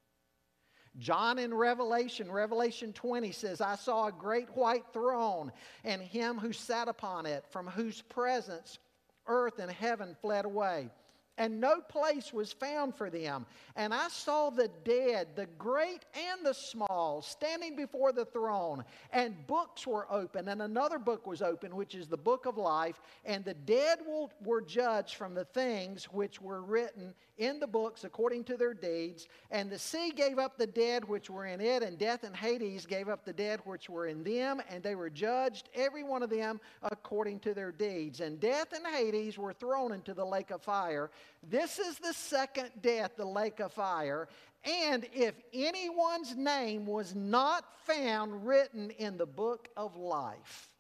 [0.99, 6.53] John in Revelation, Revelation 20 says, I saw a great white throne and him who
[6.53, 8.79] sat upon it, from whose presence
[9.27, 10.91] earth and heaven fled away
[11.39, 13.47] and no place was found for them.
[13.77, 19.47] And I saw the dead, the great and the small, standing before the throne, and
[19.47, 23.45] books were open, and another book was open, which is the book of life, and
[23.45, 23.99] the dead
[24.45, 29.27] were judged from the things which were written in the books according to their deeds.
[29.51, 32.87] And the sea gave up the dead which were in it, and death and Hades
[32.87, 36.31] gave up the dead which were in them, and they were judged, every one of
[36.31, 38.21] them, according to their deeds.
[38.21, 41.11] And death and Hades were thrown into the lake of fire.
[41.43, 44.29] This is the second death, the lake of fire.
[44.65, 50.71] And if anyone's name was not found written in the book of life,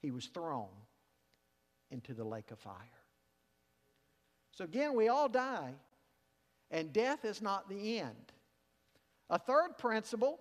[0.00, 0.68] he was thrown
[1.90, 2.74] into the lake of fire.
[4.52, 5.72] So again, we all die,
[6.70, 8.32] and death is not the end.
[9.30, 10.40] A third principle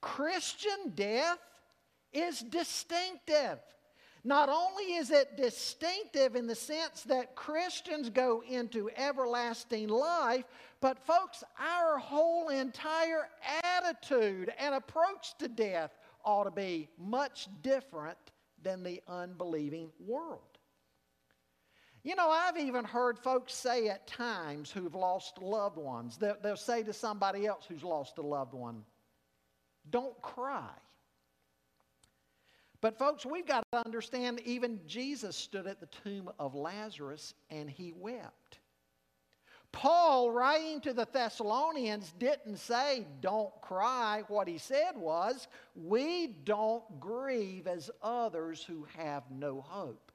[0.00, 1.38] Christian death
[2.12, 3.58] is distinctive.
[4.24, 10.44] Not only is it distinctive in the sense that Christians go into everlasting life,
[10.80, 13.28] but folks, our whole entire
[13.64, 15.90] attitude and approach to death
[16.24, 18.18] ought to be much different
[18.62, 20.40] than the unbelieving world.
[22.04, 26.56] You know, I've even heard folks say at times who've lost loved ones, they'll, they'll
[26.56, 28.84] say to somebody else who's lost a loved one,
[29.90, 30.70] don't cry.
[32.82, 37.70] But, folks, we've got to understand even Jesus stood at the tomb of Lazarus and
[37.70, 38.58] he wept.
[39.70, 44.24] Paul, writing to the Thessalonians, didn't say, Don't cry.
[44.28, 50.12] What he said was, We don't grieve as others who have no hope.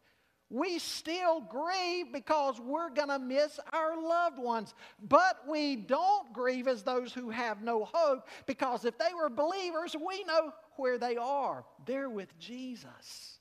[0.49, 4.73] We still grieve because we're going to miss our loved ones.
[5.01, 9.95] But we don't grieve as those who have no hope because if they were believers,
[9.95, 11.65] we know where they are.
[11.85, 13.39] They're with Jesus.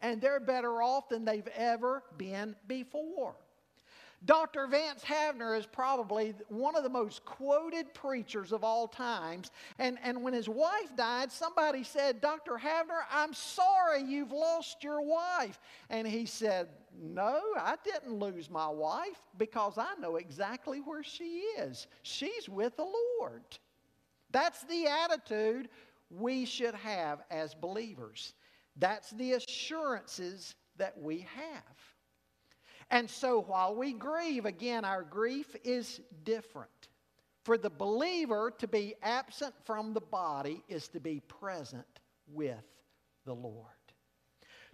[0.00, 3.34] And they're better off than they've ever been before.
[4.24, 4.66] Dr.
[4.66, 9.52] Vance Havner is probably one of the most quoted preachers of all times.
[9.78, 12.58] And, and when his wife died, somebody said, Dr.
[12.58, 15.60] Havner, I'm sorry you've lost your wife.
[15.88, 16.68] And he said,
[17.00, 21.86] No, I didn't lose my wife because I know exactly where she is.
[22.02, 22.88] She's with the
[23.20, 23.42] Lord.
[24.32, 25.68] That's the attitude
[26.10, 28.34] we should have as believers.
[28.76, 31.62] That's the assurances that we have.
[32.90, 36.70] And so while we grieve, again, our grief is different.
[37.44, 41.86] For the believer to be absent from the body is to be present
[42.32, 42.64] with
[43.24, 43.66] the Lord.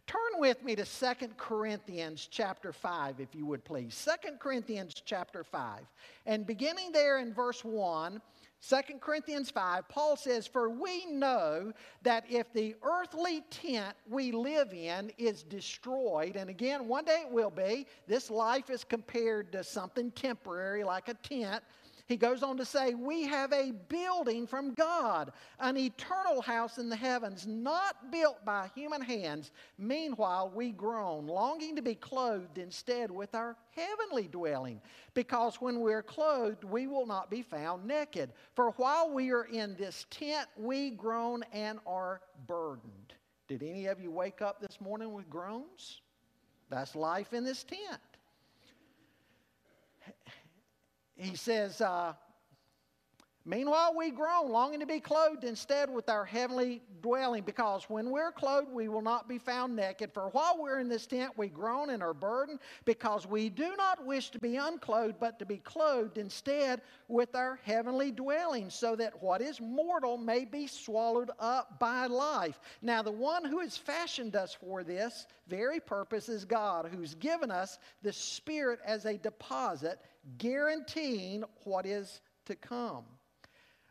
[0.06, 4.06] Turn with me to 2 Corinthians chapter 5, if you would please.
[4.22, 5.80] 2 Corinthians chapter 5.
[6.26, 8.20] And beginning there in verse 1,
[8.68, 14.72] 2 Corinthians 5, Paul says, For we know that if the earthly tent we live
[14.72, 19.62] in is destroyed, and again, one day it will be, this life is compared to
[19.62, 21.62] something temporary like a tent
[22.06, 26.90] he goes on to say, We have a building from God, an eternal house in
[26.90, 29.52] the heavens, not built by human hands.
[29.78, 34.82] Meanwhile, we groan, longing to be clothed instead with our heavenly dwelling,
[35.14, 38.32] because when we're clothed, we will not be found naked.
[38.54, 43.14] For while we are in this tent, we groan and are burdened.
[43.48, 46.02] Did any of you wake up this morning with groans?
[46.68, 48.00] That's life in this tent
[51.16, 52.14] he says, uh,
[53.46, 58.32] Meanwhile, we groan, longing to be clothed instead with our heavenly dwelling, because when we're
[58.32, 60.14] clothed, we will not be found naked.
[60.14, 64.06] For while we're in this tent, we groan and are burdened, because we do not
[64.06, 69.22] wish to be unclothed, but to be clothed instead with our heavenly dwelling, so that
[69.22, 72.58] what is mortal may be swallowed up by life.
[72.80, 77.50] Now, the one who has fashioned us for this very purpose is God, who's given
[77.50, 80.00] us the Spirit as a deposit,
[80.38, 83.04] guaranteeing what is to come.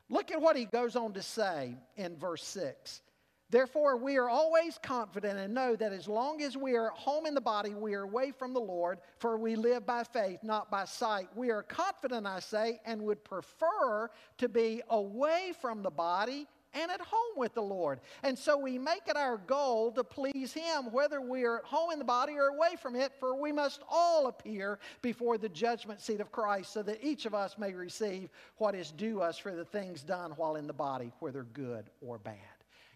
[0.09, 3.01] Look at what he goes on to say in verse 6.
[3.49, 7.35] Therefore, we are always confident and know that as long as we are home in
[7.35, 10.85] the body, we are away from the Lord, for we live by faith, not by
[10.85, 11.27] sight.
[11.35, 14.09] We are confident, I say, and would prefer
[14.39, 17.99] to be away from the body and at home with the Lord.
[18.23, 21.91] And so we make it our goal to please Him, whether we are at home
[21.91, 26.01] in the body or away from it, for we must all appear before the judgment
[26.01, 29.55] seat of Christ, so that each of us may receive what is due us for
[29.55, 32.37] the things done while in the body, whether good or bad.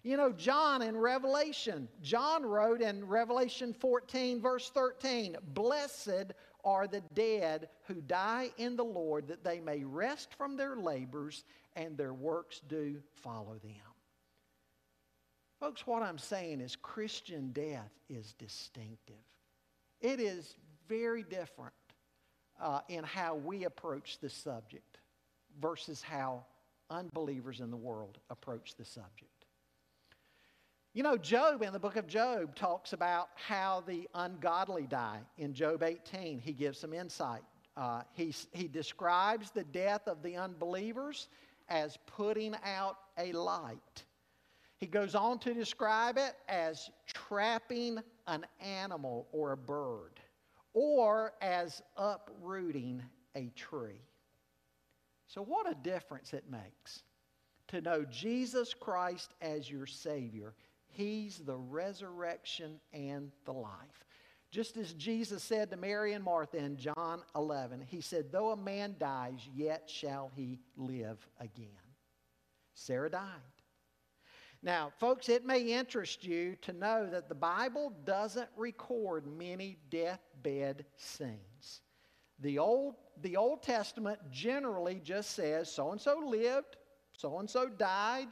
[0.03, 6.31] You know, John in Revelation, John wrote in Revelation 14, verse 13, Blessed
[6.63, 11.43] are the dead who die in the Lord, that they may rest from their labors
[11.75, 13.73] and their works do follow them.
[15.59, 19.15] Folks, what I'm saying is Christian death is distinctive.
[20.01, 20.55] It is
[20.87, 21.73] very different
[22.61, 24.99] uh, in how we approach the subject
[25.59, 26.45] versus how
[26.89, 29.36] unbelievers in the world approach the subject.
[30.97, 35.19] You know, Job in the book of Job talks about how the ungodly die.
[35.37, 37.43] In Job 18, he gives some insight.
[37.75, 41.27] Uh, he, he describes the death of the unbelievers
[41.69, 44.05] as putting out a light.
[44.79, 50.19] He goes on to describe it as trapping an animal or a bird,
[50.73, 53.03] or as uprooting
[53.35, 54.01] a tree.
[55.27, 57.03] So, what a difference it makes
[57.67, 60.55] to know Jesus Christ as your Savior.
[60.89, 64.05] He's the resurrection and the life.
[64.49, 68.57] Just as Jesus said to Mary and Martha in John 11, he said, Though a
[68.57, 71.67] man dies, yet shall he live again.
[72.73, 73.23] Sarah died.
[74.63, 80.85] Now, folks, it may interest you to know that the Bible doesn't record many deathbed
[80.95, 81.81] scenes.
[82.39, 86.77] The Old, the Old Testament generally just says so and so lived,
[87.11, 88.27] so and so died,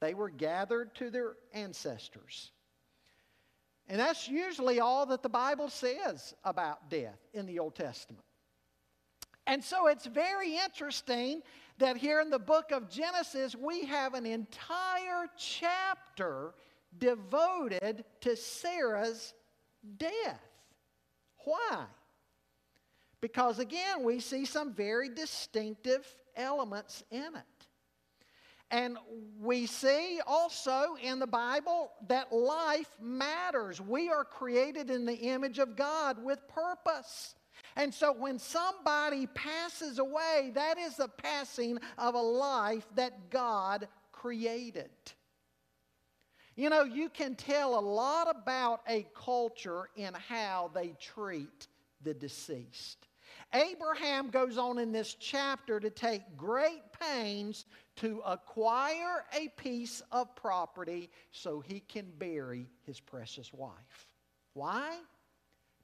[0.00, 2.52] they were gathered to their ancestors.
[3.88, 8.24] And that's usually all that the Bible says about death in the Old Testament.
[9.46, 11.40] And so it's very interesting
[11.78, 16.52] that here in the book of Genesis, we have an entire chapter
[16.98, 19.32] devoted to Sarah's
[19.96, 20.40] death.
[21.44, 21.86] Why?
[23.20, 27.57] Because again, we see some very distinctive elements in it.
[28.70, 28.98] And
[29.40, 33.80] we see also in the Bible that life matters.
[33.80, 37.34] We are created in the image of God with purpose.
[37.76, 43.88] And so when somebody passes away, that is the passing of a life that God
[44.12, 44.90] created.
[46.54, 51.68] You know, you can tell a lot about a culture in how they treat
[52.02, 53.06] the deceased.
[53.54, 57.64] Abraham goes on in this chapter to take great pains
[58.00, 64.06] to acquire a piece of property so he can bury his precious wife.
[64.54, 64.98] Why?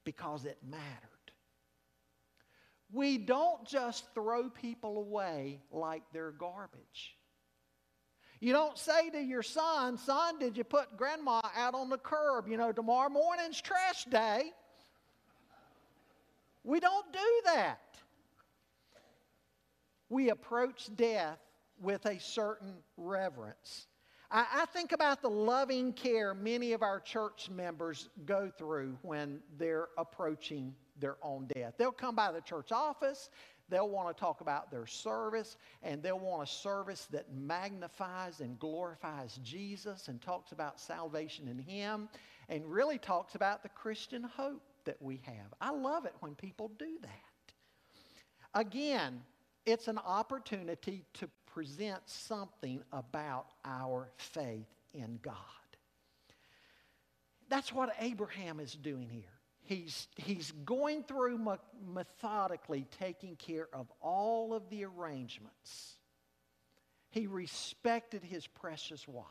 [0.04, 0.80] Because it mattered.
[2.92, 7.16] We don't just throw people away like they're garbage.
[8.38, 12.46] You don't say to your son, Son, did you put grandma out on the curb?
[12.46, 14.52] You know, tomorrow morning's trash day.
[16.62, 17.80] We don't do that.
[20.08, 21.38] We approach death
[21.80, 23.86] with a certain reverence.
[24.30, 29.40] I, I, think about the loving care many of our church members go through when
[29.58, 31.74] they're approaching their own death.
[31.78, 33.30] They'll come by the church office,
[33.68, 38.58] they'll want to talk about their service, and they'll want a service that magnifies and
[38.58, 42.08] glorifies Jesus and talks about salvation in Him
[42.48, 45.52] and really talks about the Christian hope that we have.
[45.60, 48.60] I love it when people do that.
[48.60, 49.22] Again,
[49.66, 55.36] it's an opportunity to present something about our faith in God.
[57.48, 59.22] That's what Abraham is doing here.
[59.62, 61.38] He's, he's going through
[61.86, 65.94] methodically taking care of all of the arrangements.
[67.10, 69.24] He respected his precious wife.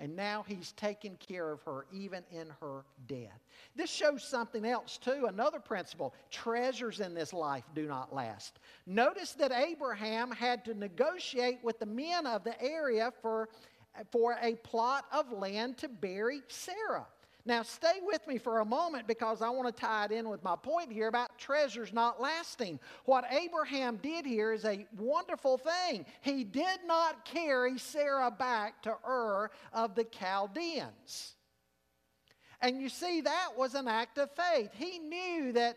[0.00, 3.40] And now he's taken care of her even in her death.
[3.76, 5.26] This shows something else, too.
[5.28, 8.58] Another principle treasures in this life do not last.
[8.86, 13.48] Notice that Abraham had to negotiate with the men of the area for,
[14.10, 17.06] for a plot of land to bury Sarah.
[17.44, 20.44] Now, stay with me for a moment because I want to tie it in with
[20.44, 22.78] my point here about treasures not lasting.
[23.04, 26.06] What Abraham did here is a wonderful thing.
[26.20, 31.34] He did not carry Sarah back to Ur of the Chaldeans.
[32.60, 34.70] And you see, that was an act of faith.
[34.74, 35.76] He knew that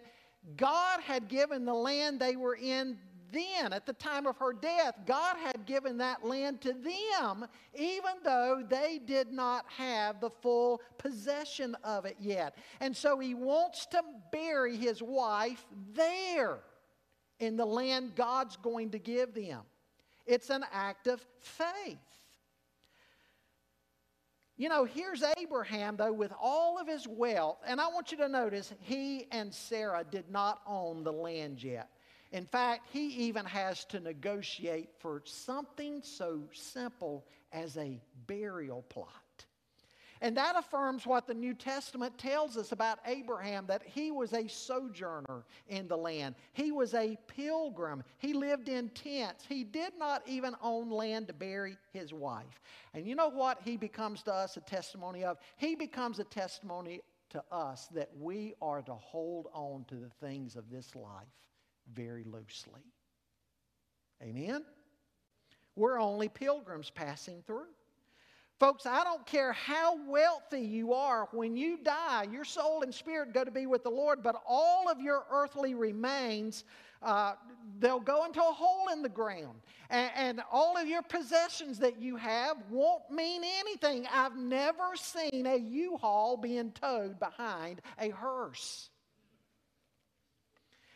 [0.55, 2.99] God had given the land they were in
[3.31, 8.11] then, at the time of her death, God had given that land to them, even
[8.23, 12.57] though they did not have the full possession of it yet.
[12.79, 14.01] And so he wants to
[14.31, 16.59] bury his wife there
[17.39, 19.61] in the land God's going to give them.
[20.25, 21.97] It's an act of faith.
[24.57, 27.57] You know, here's Abraham, though, with all of his wealth.
[27.67, 31.89] And I want you to notice he and Sarah did not own the land yet.
[32.35, 39.45] In fact, he even has to negotiate for something so simple as a burial plot.
[40.19, 44.49] And that affirms what the New Testament tells us about Abraham that he was a
[44.49, 46.35] sojourner in the land.
[46.51, 48.03] He was a pilgrim.
[48.17, 49.45] He lived in tents.
[49.47, 52.59] He did not even own land to bury his wife.
[52.93, 55.37] And you know what he becomes to us a testimony of?
[55.55, 60.57] He becomes a testimony to us that we are to hold on to the things
[60.57, 61.31] of this life
[61.93, 62.81] very loosely.
[64.21, 64.63] Amen?
[65.75, 67.67] We're only pilgrims passing through.
[68.57, 73.33] Folks, I don't care how wealthy you are, when you die, your soul and spirit
[73.33, 76.63] go to be with the Lord, but all of your earthly remains,
[77.01, 77.33] uh,
[77.79, 79.59] they'll go into a hole in the ground.
[79.89, 84.07] And, and all of your possessions that you have won't mean anything.
[84.09, 88.89] I've never seen a U Haul being towed behind a hearse.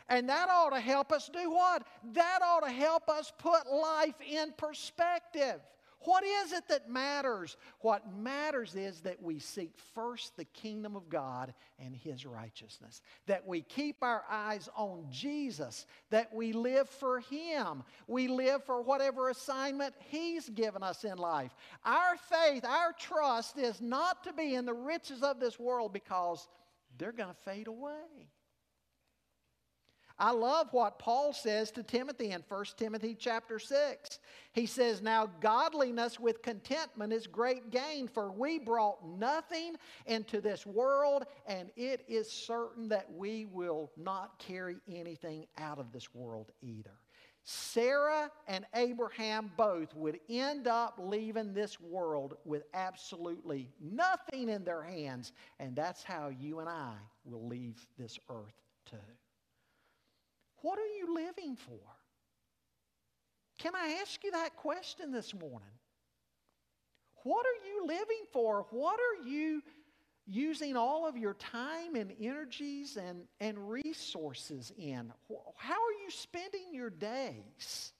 [0.10, 1.84] And that ought to help us do what?
[2.14, 5.62] That ought to help us put life in perspective.
[6.03, 7.57] What is it that matters?
[7.82, 13.45] What matters is that we seek first the kingdom of God and His righteousness, that
[13.45, 19.28] we keep our eyes on Jesus, that we live for Him, we live for whatever
[19.28, 21.53] assignment He's given us in life.
[21.84, 26.47] Our faith, our trust is not to be in the riches of this world because
[26.97, 28.30] they're going to fade away.
[30.20, 34.20] I love what Paul says to Timothy in 1 Timothy chapter 6.
[34.51, 39.76] He says, Now godliness with contentment is great gain, for we brought nothing
[40.07, 45.93] into this world, and it is certain that we will not carry anything out of
[45.93, 46.99] this world either.
[47.45, 54.84] Sarah and Abraham both would end up leaving this world with absolutely nothing in their
[54.84, 58.97] hands, and that's how you and I will leave this earth too.
[60.62, 61.80] What are you living for?
[63.60, 65.68] Can I ask you that question this morning?
[67.24, 68.66] What are you living for?
[68.72, 69.62] What are you
[70.26, 75.12] using all of your time and energies and, and resources in?
[75.57, 77.91] How are you spending your days?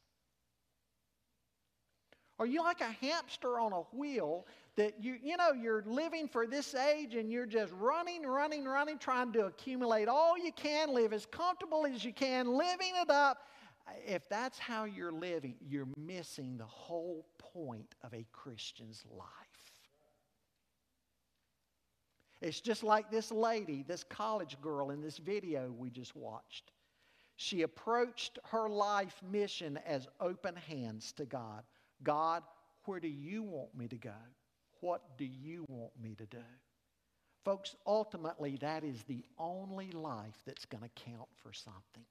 [2.40, 6.48] Are you like a hamster on a wheel that you, you know, you're living for
[6.48, 11.14] this age and you're just running, running, running, trying to accumulate all you can, live
[11.14, 13.48] as comfortable as you can, living it up.
[14.06, 19.28] If that's how you're living, you're missing the whole point of a Christian's life.
[22.42, 26.72] It's just like this lady, this college girl in this video we just watched.
[27.36, 31.64] She approached her life mission as open hands to God.
[32.04, 32.44] God,
[32.86, 34.12] where do you want me to go?
[34.82, 36.44] What do you want me to do?
[37.46, 42.06] Folks, ultimately, that is the only life that's going to count for something.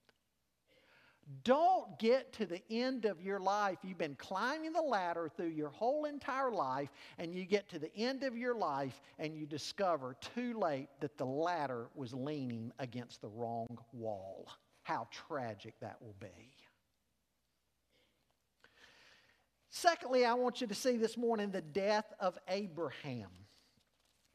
[1.44, 3.76] Don't get to the end of your life.
[3.82, 6.88] You've been climbing the ladder through your whole entire life,
[7.18, 11.18] and you get to the end of your life and you discover too late that
[11.18, 14.48] the ladder was leaning against the wrong wall.
[14.84, 16.54] How tragic that will be.
[19.70, 23.28] Secondly, I want you to see this morning the death of Abraham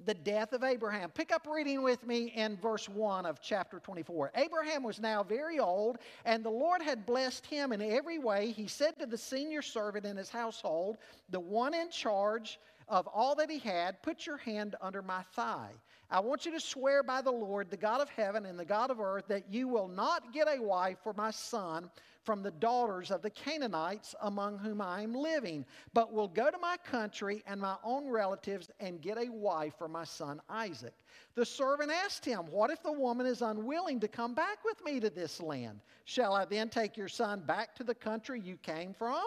[0.05, 1.09] the death of Abraham.
[1.09, 4.31] Pick up reading with me in verse 1 of chapter 24.
[4.35, 8.51] Abraham was now very old, and the Lord had blessed him in every way.
[8.51, 10.97] He said to the senior servant in his household,
[11.29, 12.59] the one in charge
[12.89, 15.71] of all that he had, Put your hand under my thigh.
[16.11, 18.91] I want you to swear by the Lord, the God of heaven and the God
[18.91, 21.89] of earth, that you will not get a wife for my son
[22.23, 26.57] from the daughters of the Canaanites among whom I am living, but will go to
[26.57, 30.93] my country and my own relatives and get a wife for my son Isaac.
[31.35, 34.99] The servant asked him, What if the woman is unwilling to come back with me
[34.99, 35.79] to this land?
[36.05, 39.25] Shall I then take your son back to the country you came from?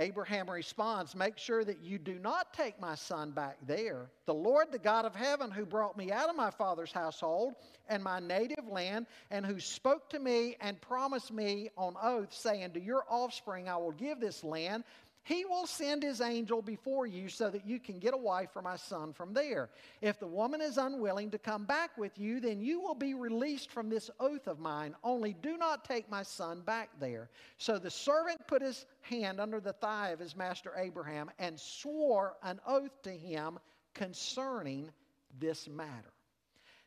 [0.00, 4.10] Abraham responds, Make sure that you do not take my son back there.
[4.24, 7.54] The Lord, the God of heaven, who brought me out of my father's household
[7.88, 12.72] and my native land, and who spoke to me and promised me on oath, saying,
[12.72, 14.84] To your offspring I will give this land,
[15.30, 18.62] he will send his angel before you so that you can get a wife for
[18.62, 19.70] my son from there.
[20.00, 23.70] If the woman is unwilling to come back with you, then you will be released
[23.70, 24.96] from this oath of mine.
[25.04, 27.30] Only do not take my son back there.
[27.58, 32.34] So the servant put his hand under the thigh of his master Abraham and swore
[32.42, 33.60] an oath to him
[33.94, 34.90] concerning
[35.38, 36.12] this matter.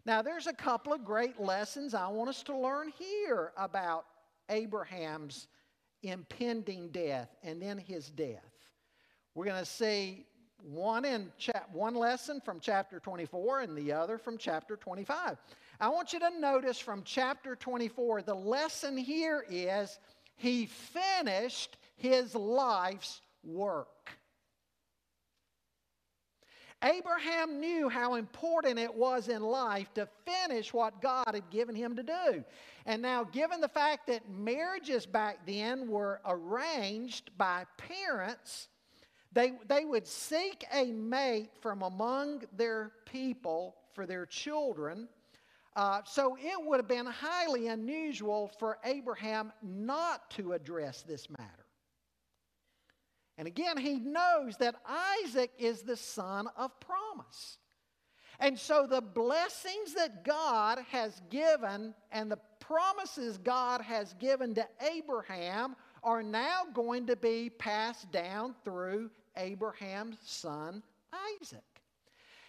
[0.05, 4.03] Now, there's a couple of great lessons I want us to learn here about
[4.49, 5.47] Abraham's
[6.03, 8.43] impending death and then his death.
[9.33, 10.25] We're going to see
[10.61, 15.37] one in cha- one lesson from chapter 24 and the other from chapter 25.
[15.79, 19.99] I want you to notice from chapter 24 the lesson here is
[20.35, 24.17] he finished his life's work.
[26.83, 31.95] Abraham knew how important it was in life to finish what God had given him
[31.95, 32.43] to do.
[32.85, 38.67] And now, given the fact that marriages back then were arranged by parents,
[39.31, 45.07] they, they would seek a mate from among their people for their children.
[45.75, 51.62] Uh, so it would have been highly unusual for Abraham not to address this matter.
[53.37, 54.75] And again, he knows that
[55.23, 57.57] Isaac is the son of promise.
[58.39, 64.67] And so the blessings that God has given and the promises God has given to
[64.95, 70.83] Abraham are now going to be passed down through Abraham's son
[71.41, 71.72] Isaac.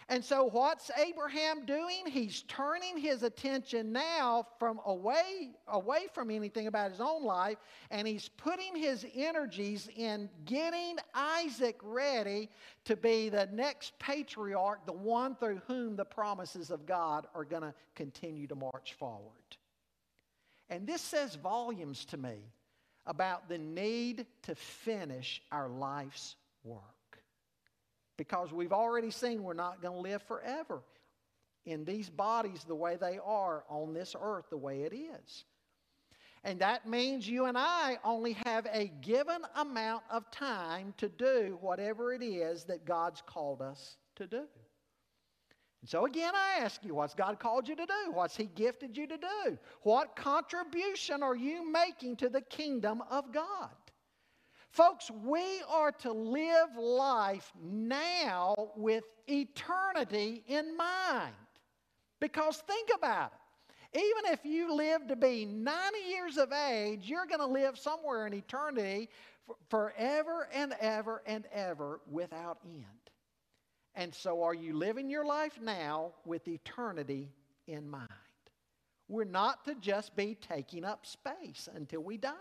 [0.08, 2.06] And so, what's Abraham doing?
[2.06, 7.56] He's turning his attention now from away, away from anything about his own life,
[7.90, 12.50] and he's putting his energies in getting Isaac ready
[12.84, 17.62] to be the next patriarch, the one through whom the promises of God are going
[17.62, 19.32] to continue to march forward.
[20.68, 22.52] And this says volumes to me
[23.06, 26.93] about the need to finish our life's work
[28.16, 30.82] because we've already seen we're not going to live forever
[31.66, 35.44] in these bodies the way they are on this earth the way it is.
[36.44, 41.56] And that means you and I only have a given amount of time to do
[41.60, 44.42] whatever it is that God's called us to do.
[45.80, 48.12] And so, again, I ask you, what's God called you to do?
[48.12, 49.58] What's He gifted you to do?
[49.82, 53.70] What contribution are you making to the kingdom of God?
[54.74, 61.32] Folks, we are to live life now with eternity in mind.
[62.20, 63.30] Because think about
[63.92, 64.00] it.
[64.00, 68.26] Even if you live to be 90 years of age, you're going to live somewhere
[68.26, 69.10] in eternity
[69.68, 72.84] forever and ever and ever without end.
[73.94, 77.30] And so, are you living your life now with eternity
[77.68, 78.08] in mind?
[79.06, 82.32] We're not to just be taking up space until we die.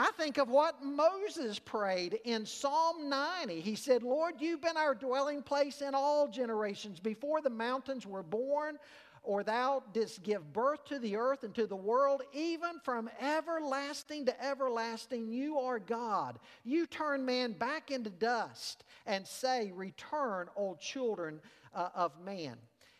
[0.00, 3.60] I think of what Moses prayed in Psalm 90.
[3.60, 7.00] He said, Lord, you've been our dwelling place in all generations.
[7.00, 8.78] Before the mountains were born,
[9.24, 14.24] or thou didst give birth to the earth and to the world, even from everlasting
[14.26, 16.38] to everlasting, you are God.
[16.62, 21.40] You turn man back into dust and say, Return, O children
[21.74, 22.56] uh, of man.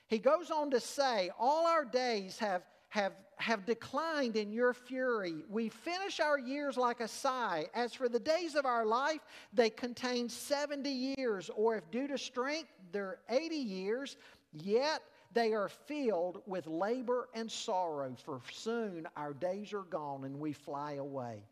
[0.09, 5.45] He goes on to say, All our days have have, have declined in your fury.
[5.49, 7.67] We finish our years like a sigh.
[7.75, 9.21] As for the days of our life,
[9.53, 14.17] they contain 70 years, or if due to strength, they're 80 years,
[14.53, 20.39] yet they are filled with labor and sorrow, for soon our days are gone and
[20.39, 21.45] we fly away.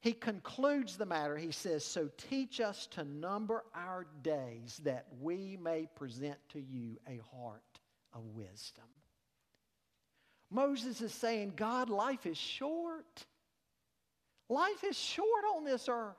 [0.00, 1.36] He concludes the matter.
[1.36, 6.98] He says, So teach us to number our days that we may present to you
[7.08, 7.62] a heart
[8.12, 8.84] of wisdom.
[10.54, 13.26] Moses is saying, God, life is short.
[14.48, 16.14] Life is short on this earth.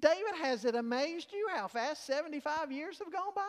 [0.00, 3.42] David, has it amazed you how fast 75 years have gone by?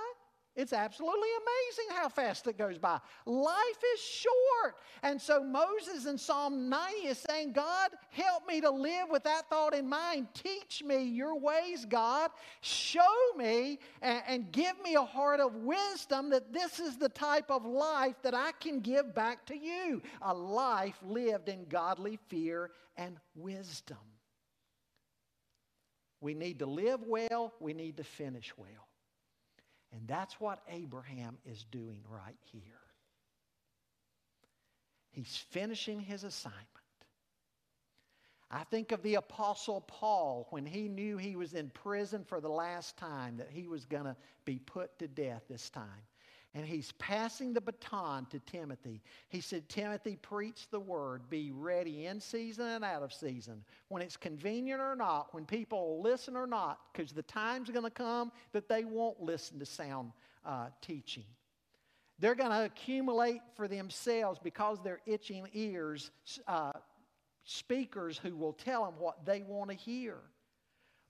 [0.56, 3.00] It's absolutely amazing how fast it goes by.
[3.26, 4.76] Life is short.
[5.04, 9.50] And so Moses in Psalm 90 is saying, God, help me to live with that
[9.50, 10.28] thought in mind.
[10.34, 12.32] Teach me your ways, God.
[12.62, 13.02] Show
[13.36, 17.66] me and, and give me a heart of wisdom that this is the type of
[17.66, 23.18] life that I can give back to you a life lived in godly fear and
[23.36, 23.98] wisdom.
[26.22, 28.85] We need to live well, we need to finish well.
[29.96, 32.62] And that's what Abraham is doing right here.
[35.12, 36.68] He's finishing his assignment.
[38.52, 42.50] I think of the Apostle Paul when he knew he was in prison for the
[42.50, 46.04] last time, that he was going to be put to death this time
[46.56, 49.02] and he's passing the baton to Timothy.
[49.28, 51.30] He said, Timothy, preach the word.
[51.30, 53.66] Be ready in season and out of season.
[53.90, 57.90] When it's convenient or not, when people listen or not, because the time's going to
[57.90, 60.14] come that they won't listen to sound
[60.46, 61.26] uh, teaching.
[62.20, 66.10] They're going to accumulate for themselves because they're itching ears,
[66.48, 66.72] uh,
[67.44, 70.20] speakers who will tell them what they want to hear.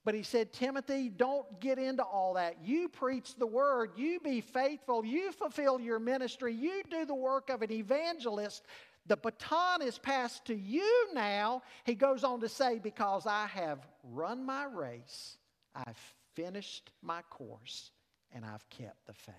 [0.06, 2.58] But he said, Timothy, don't get into all that.
[2.64, 3.90] You preach the word.
[3.98, 5.04] You be faithful.
[5.04, 6.54] You fulfill your ministry.
[6.54, 8.64] You do the work of an evangelist.
[9.08, 11.64] The baton is passed to you now.
[11.86, 15.38] He goes on to say, Because I have run my race,
[15.74, 16.00] I've
[16.36, 17.90] finished my course,
[18.32, 19.34] and I've kept the faith.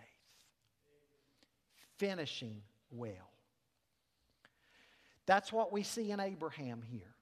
[1.99, 2.61] Finishing
[2.91, 3.31] well.
[5.27, 7.16] That's what we see in Abraham here.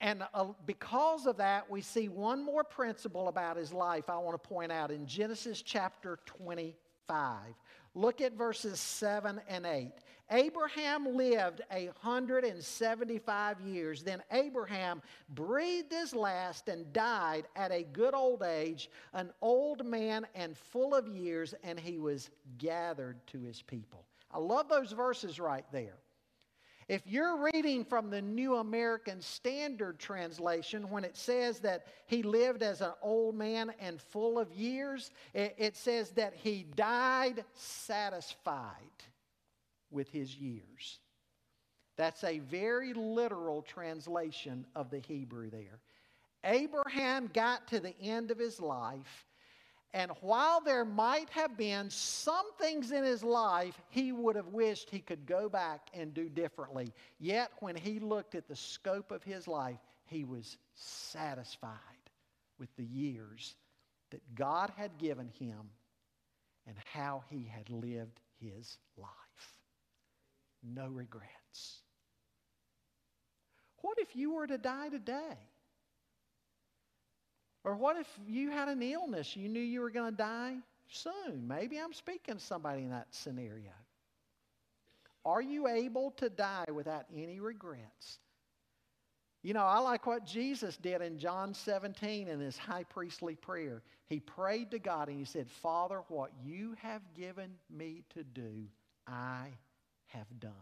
[0.00, 4.40] And uh, because of that, we see one more principle about his life I want
[4.40, 6.74] to point out in Genesis chapter 25.
[7.94, 9.92] Look at verses 7 and 8.
[10.30, 14.02] Abraham lived a 175 years.
[14.02, 20.26] Then Abraham breathed his last and died at a good old age, an old man
[20.34, 24.04] and full of years, and he was gathered to his people.
[24.30, 25.96] I love those verses right there.
[26.88, 32.62] If you're reading from the New American Standard Translation, when it says that he lived
[32.62, 38.72] as an old man and full of years, it, says that he died satisfied
[39.90, 40.98] with his years.
[41.98, 45.80] That's a very literal translation of the Hebrew there.
[46.42, 49.26] Abraham got to the end of his life
[49.94, 54.90] and while there might have been some things in his life he would have wished
[54.90, 59.22] he could go back and do differently, yet when he looked at the scope of
[59.22, 61.70] his life, he was satisfied
[62.58, 63.54] with the years
[64.10, 65.70] that God had given him
[66.66, 69.08] and how he had lived his life.
[70.62, 71.80] No regrets.
[73.80, 75.38] What if you were to die today?
[77.64, 80.56] Or what if you had an illness, you knew you were going to die
[80.88, 81.46] soon?
[81.46, 83.72] Maybe I'm speaking to somebody in that scenario.
[85.24, 88.18] Are you able to die without any regrets?
[89.42, 93.82] You know, I like what Jesus did in John 17 in his high priestly prayer.
[94.06, 98.66] He prayed to God and he said, Father, what you have given me to do,
[99.06, 99.48] I
[100.06, 100.52] have done.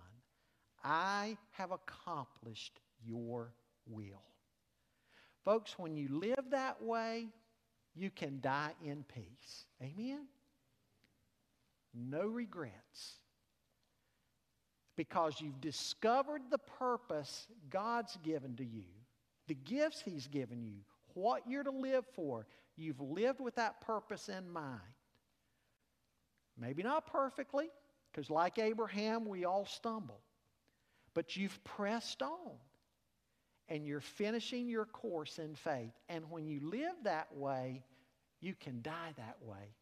[0.85, 3.53] I have accomplished your
[3.87, 4.23] will.
[5.47, 7.29] Folks, when you live that way,
[7.95, 9.65] you can die in peace.
[9.81, 10.27] Amen?
[11.95, 13.21] No regrets.
[14.97, 18.87] Because you've discovered the purpose God's given to you,
[19.47, 20.81] the gifts He's given you,
[21.15, 22.49] what you're to live for.
[22.77, 24.81] You've lived with that purpose in mind.
[26.59, 27.69] Maybe not perfectly,
[28.11, 30.21] because like Abraham, we all stumble.
[31.15, 32.59] But you've pressed on
[33.69, 35.93] and you're finishing your course in faith.
[36.09, 37.83] And when you live that way,
[38.41, 39.75] you can die that way.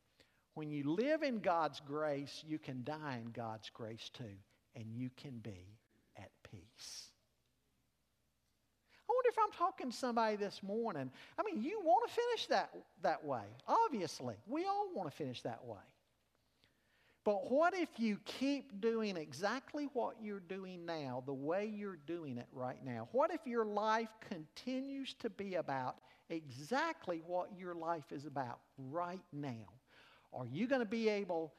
[0.55, 4.37] When you live in God's grace, you can die in God's grace too,
[4.77, 5.77] and you can be
[6.17, 7.09] at peace.
[9.09, 11.11] I wonder if I'm talking to somebody this morning.
[11.39, 12.71] I mean, you want to finish that,
[13.03, 13.43] that way.
[13.67, 15.77] Obviously, we all want to finish that way.
[17.25, 22.37] But what if you keep doing exactly what you're doing now, the way you're doing
[22.37, 23.09] it right now?
[23.13, 25.97] What if your life continues to be about
[26.29, 29.73] exactly what your life is about right now?
[30.35, 31.55] Are you going to be able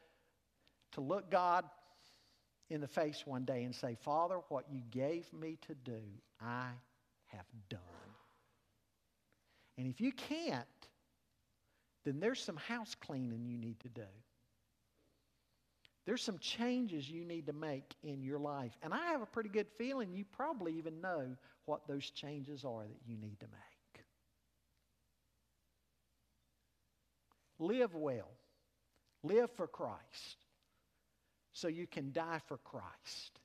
[0.91, 1.65] to look God
[2.69, 6.01] in the face one day and say, Father, what you gave me to do,
[6.39, 6.67] I
[7.27, 7.79] have done?
[9.79, 10.65] And if you can't,
[12.03, 14.03] then there's some house cleaning you need to do.
[16.05, 18.77] There's some changes you need to make in your life.
[18.83, 21.35] And I have a pretty good feeling you probably even know
[21.65, 24.03] what those changes are that you need to make.
[27.57, 28.29] Live well,
[29.23, 30.45] live for Christ,
[31.53, 33.39] so you can die for Christ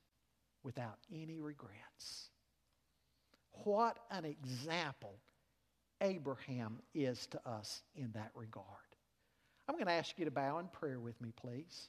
[0.64, 2.30] without any regrets.
[3.64, 5.14] What an example
[6.00, 8.66] Abraham is to us in that regard.
[9.68, 11.88] I'm going to ask you to bow in prayer with me, please.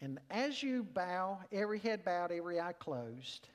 [0.00, 3.48] And as you bow, every head bowed, every eye closed,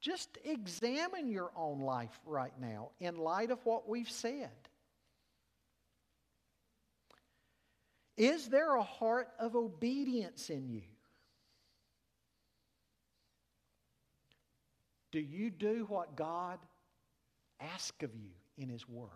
[0.00, 4.50] just examine your own life right now in light of what we've said.
[8.16, 10.82] Is there a heart of obedience in you?
[15.12, 16.58] Do you do what God
[17.60, 19.08] asks of you in His Word?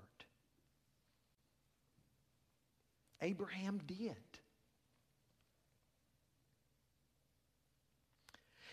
[3.21, 4.17] Abraham did.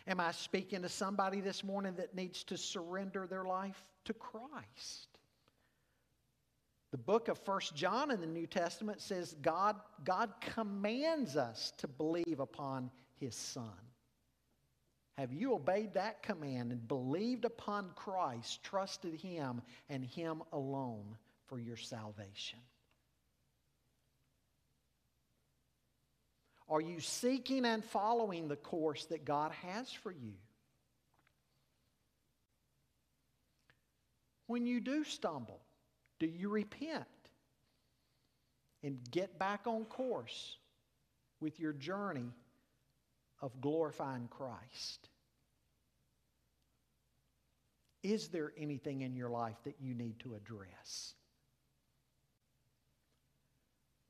[0.10, 5.07] Am I speaking to somebody this morning that needs to surrender their life to Christ?
[6.91, 11.88] The book of First John in the New Testament says God, God commands us to
[11.88, 12.89] believe upon
[13.20, 13.70] his Son.
[15.20, 21.60] Have you obeyed that command and believed upon Christ, trusted him and him alone for
[21.60, 22.60] your salvation?
[26.70, 30.34] Are you seeking and following the course that God has for you?
[34.45, 35.61] When you do stumble,
[36.20, 37.05] do you repent
[38.83, 40.58] and get back on course
[41.39, 42.32] with your journey
[43.41, 45.09] of glorifying Christ?
[48.04, 51.13] Is there anything in your life that you need to address?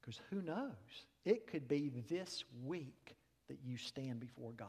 [0.10, 1.06] Because who knows?
[1.24, 3.16] It could be this week
[3.48, 4.68] that you stand before God.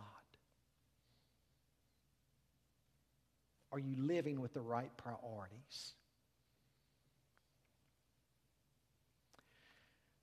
[3.73, 5.95] Are you living with the right priorities?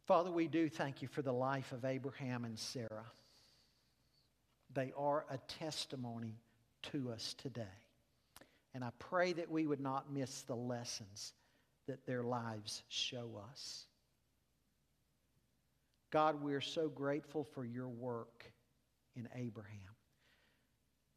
[0.05, 3.11] Father, we do thank you for the life of Abraham and Sarah.
[4.75, 6.35] They are a testimony
[6.91, 7.63] to us today.
[8.75, 11.33] And I pray that we would not miss the lessons
[11.87, 13.87] that their lives show us.
[16.11, 18.45] God, we are so grateful for your work
[19.15, 19.79] in Abraham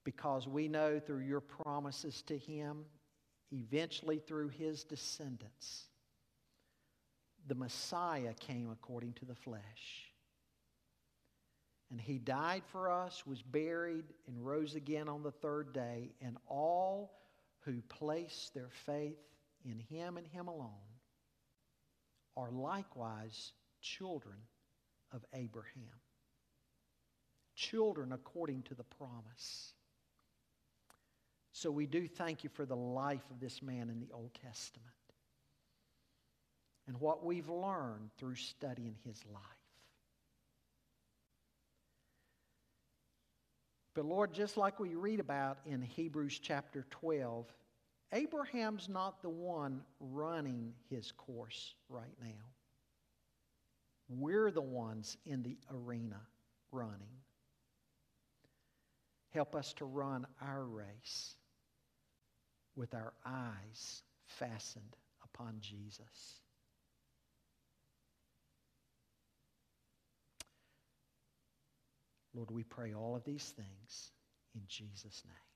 [0.05, 2.85] because we know through your promises to him,
[3.53, 5.85] eventually through his descendants,
[7.47, 10.07] the Messiah came according to the flesh.
[11.91, 16.11] And he died for us, was buried, and rose again on the third day.
[16.21, 17.19] And all
[17.61, 19.19] who place their faith
[19.65, 20.71] in him and him alone
[22.37, 23.53] are likewise
[23.83, 24.37] children
[25.13, 26.01] of Abraham.
[27.55, 29.75] Children according to the promise.
[31.53, 34.89] So we do thank you for the life of this man in the Old Testament
[36.87, 39.43] and what we've learned through studying his life.
[43.95, 47.47] But Lord, just like we read about in Hebrews chapter 12,
[48.13, 52.50] Abraham's not the one running his course right now.
[54.19, 56.21] We're the ones in the arena
[56.73, 57.21] running.
[59.31, 61.37] Help us to run our race
[62.75, 66.41] with our eyes fastened upon Jesus.
[72.35, 74.11] Lord, we pray all of these things
[74.55, 75.50] in Jesus' name.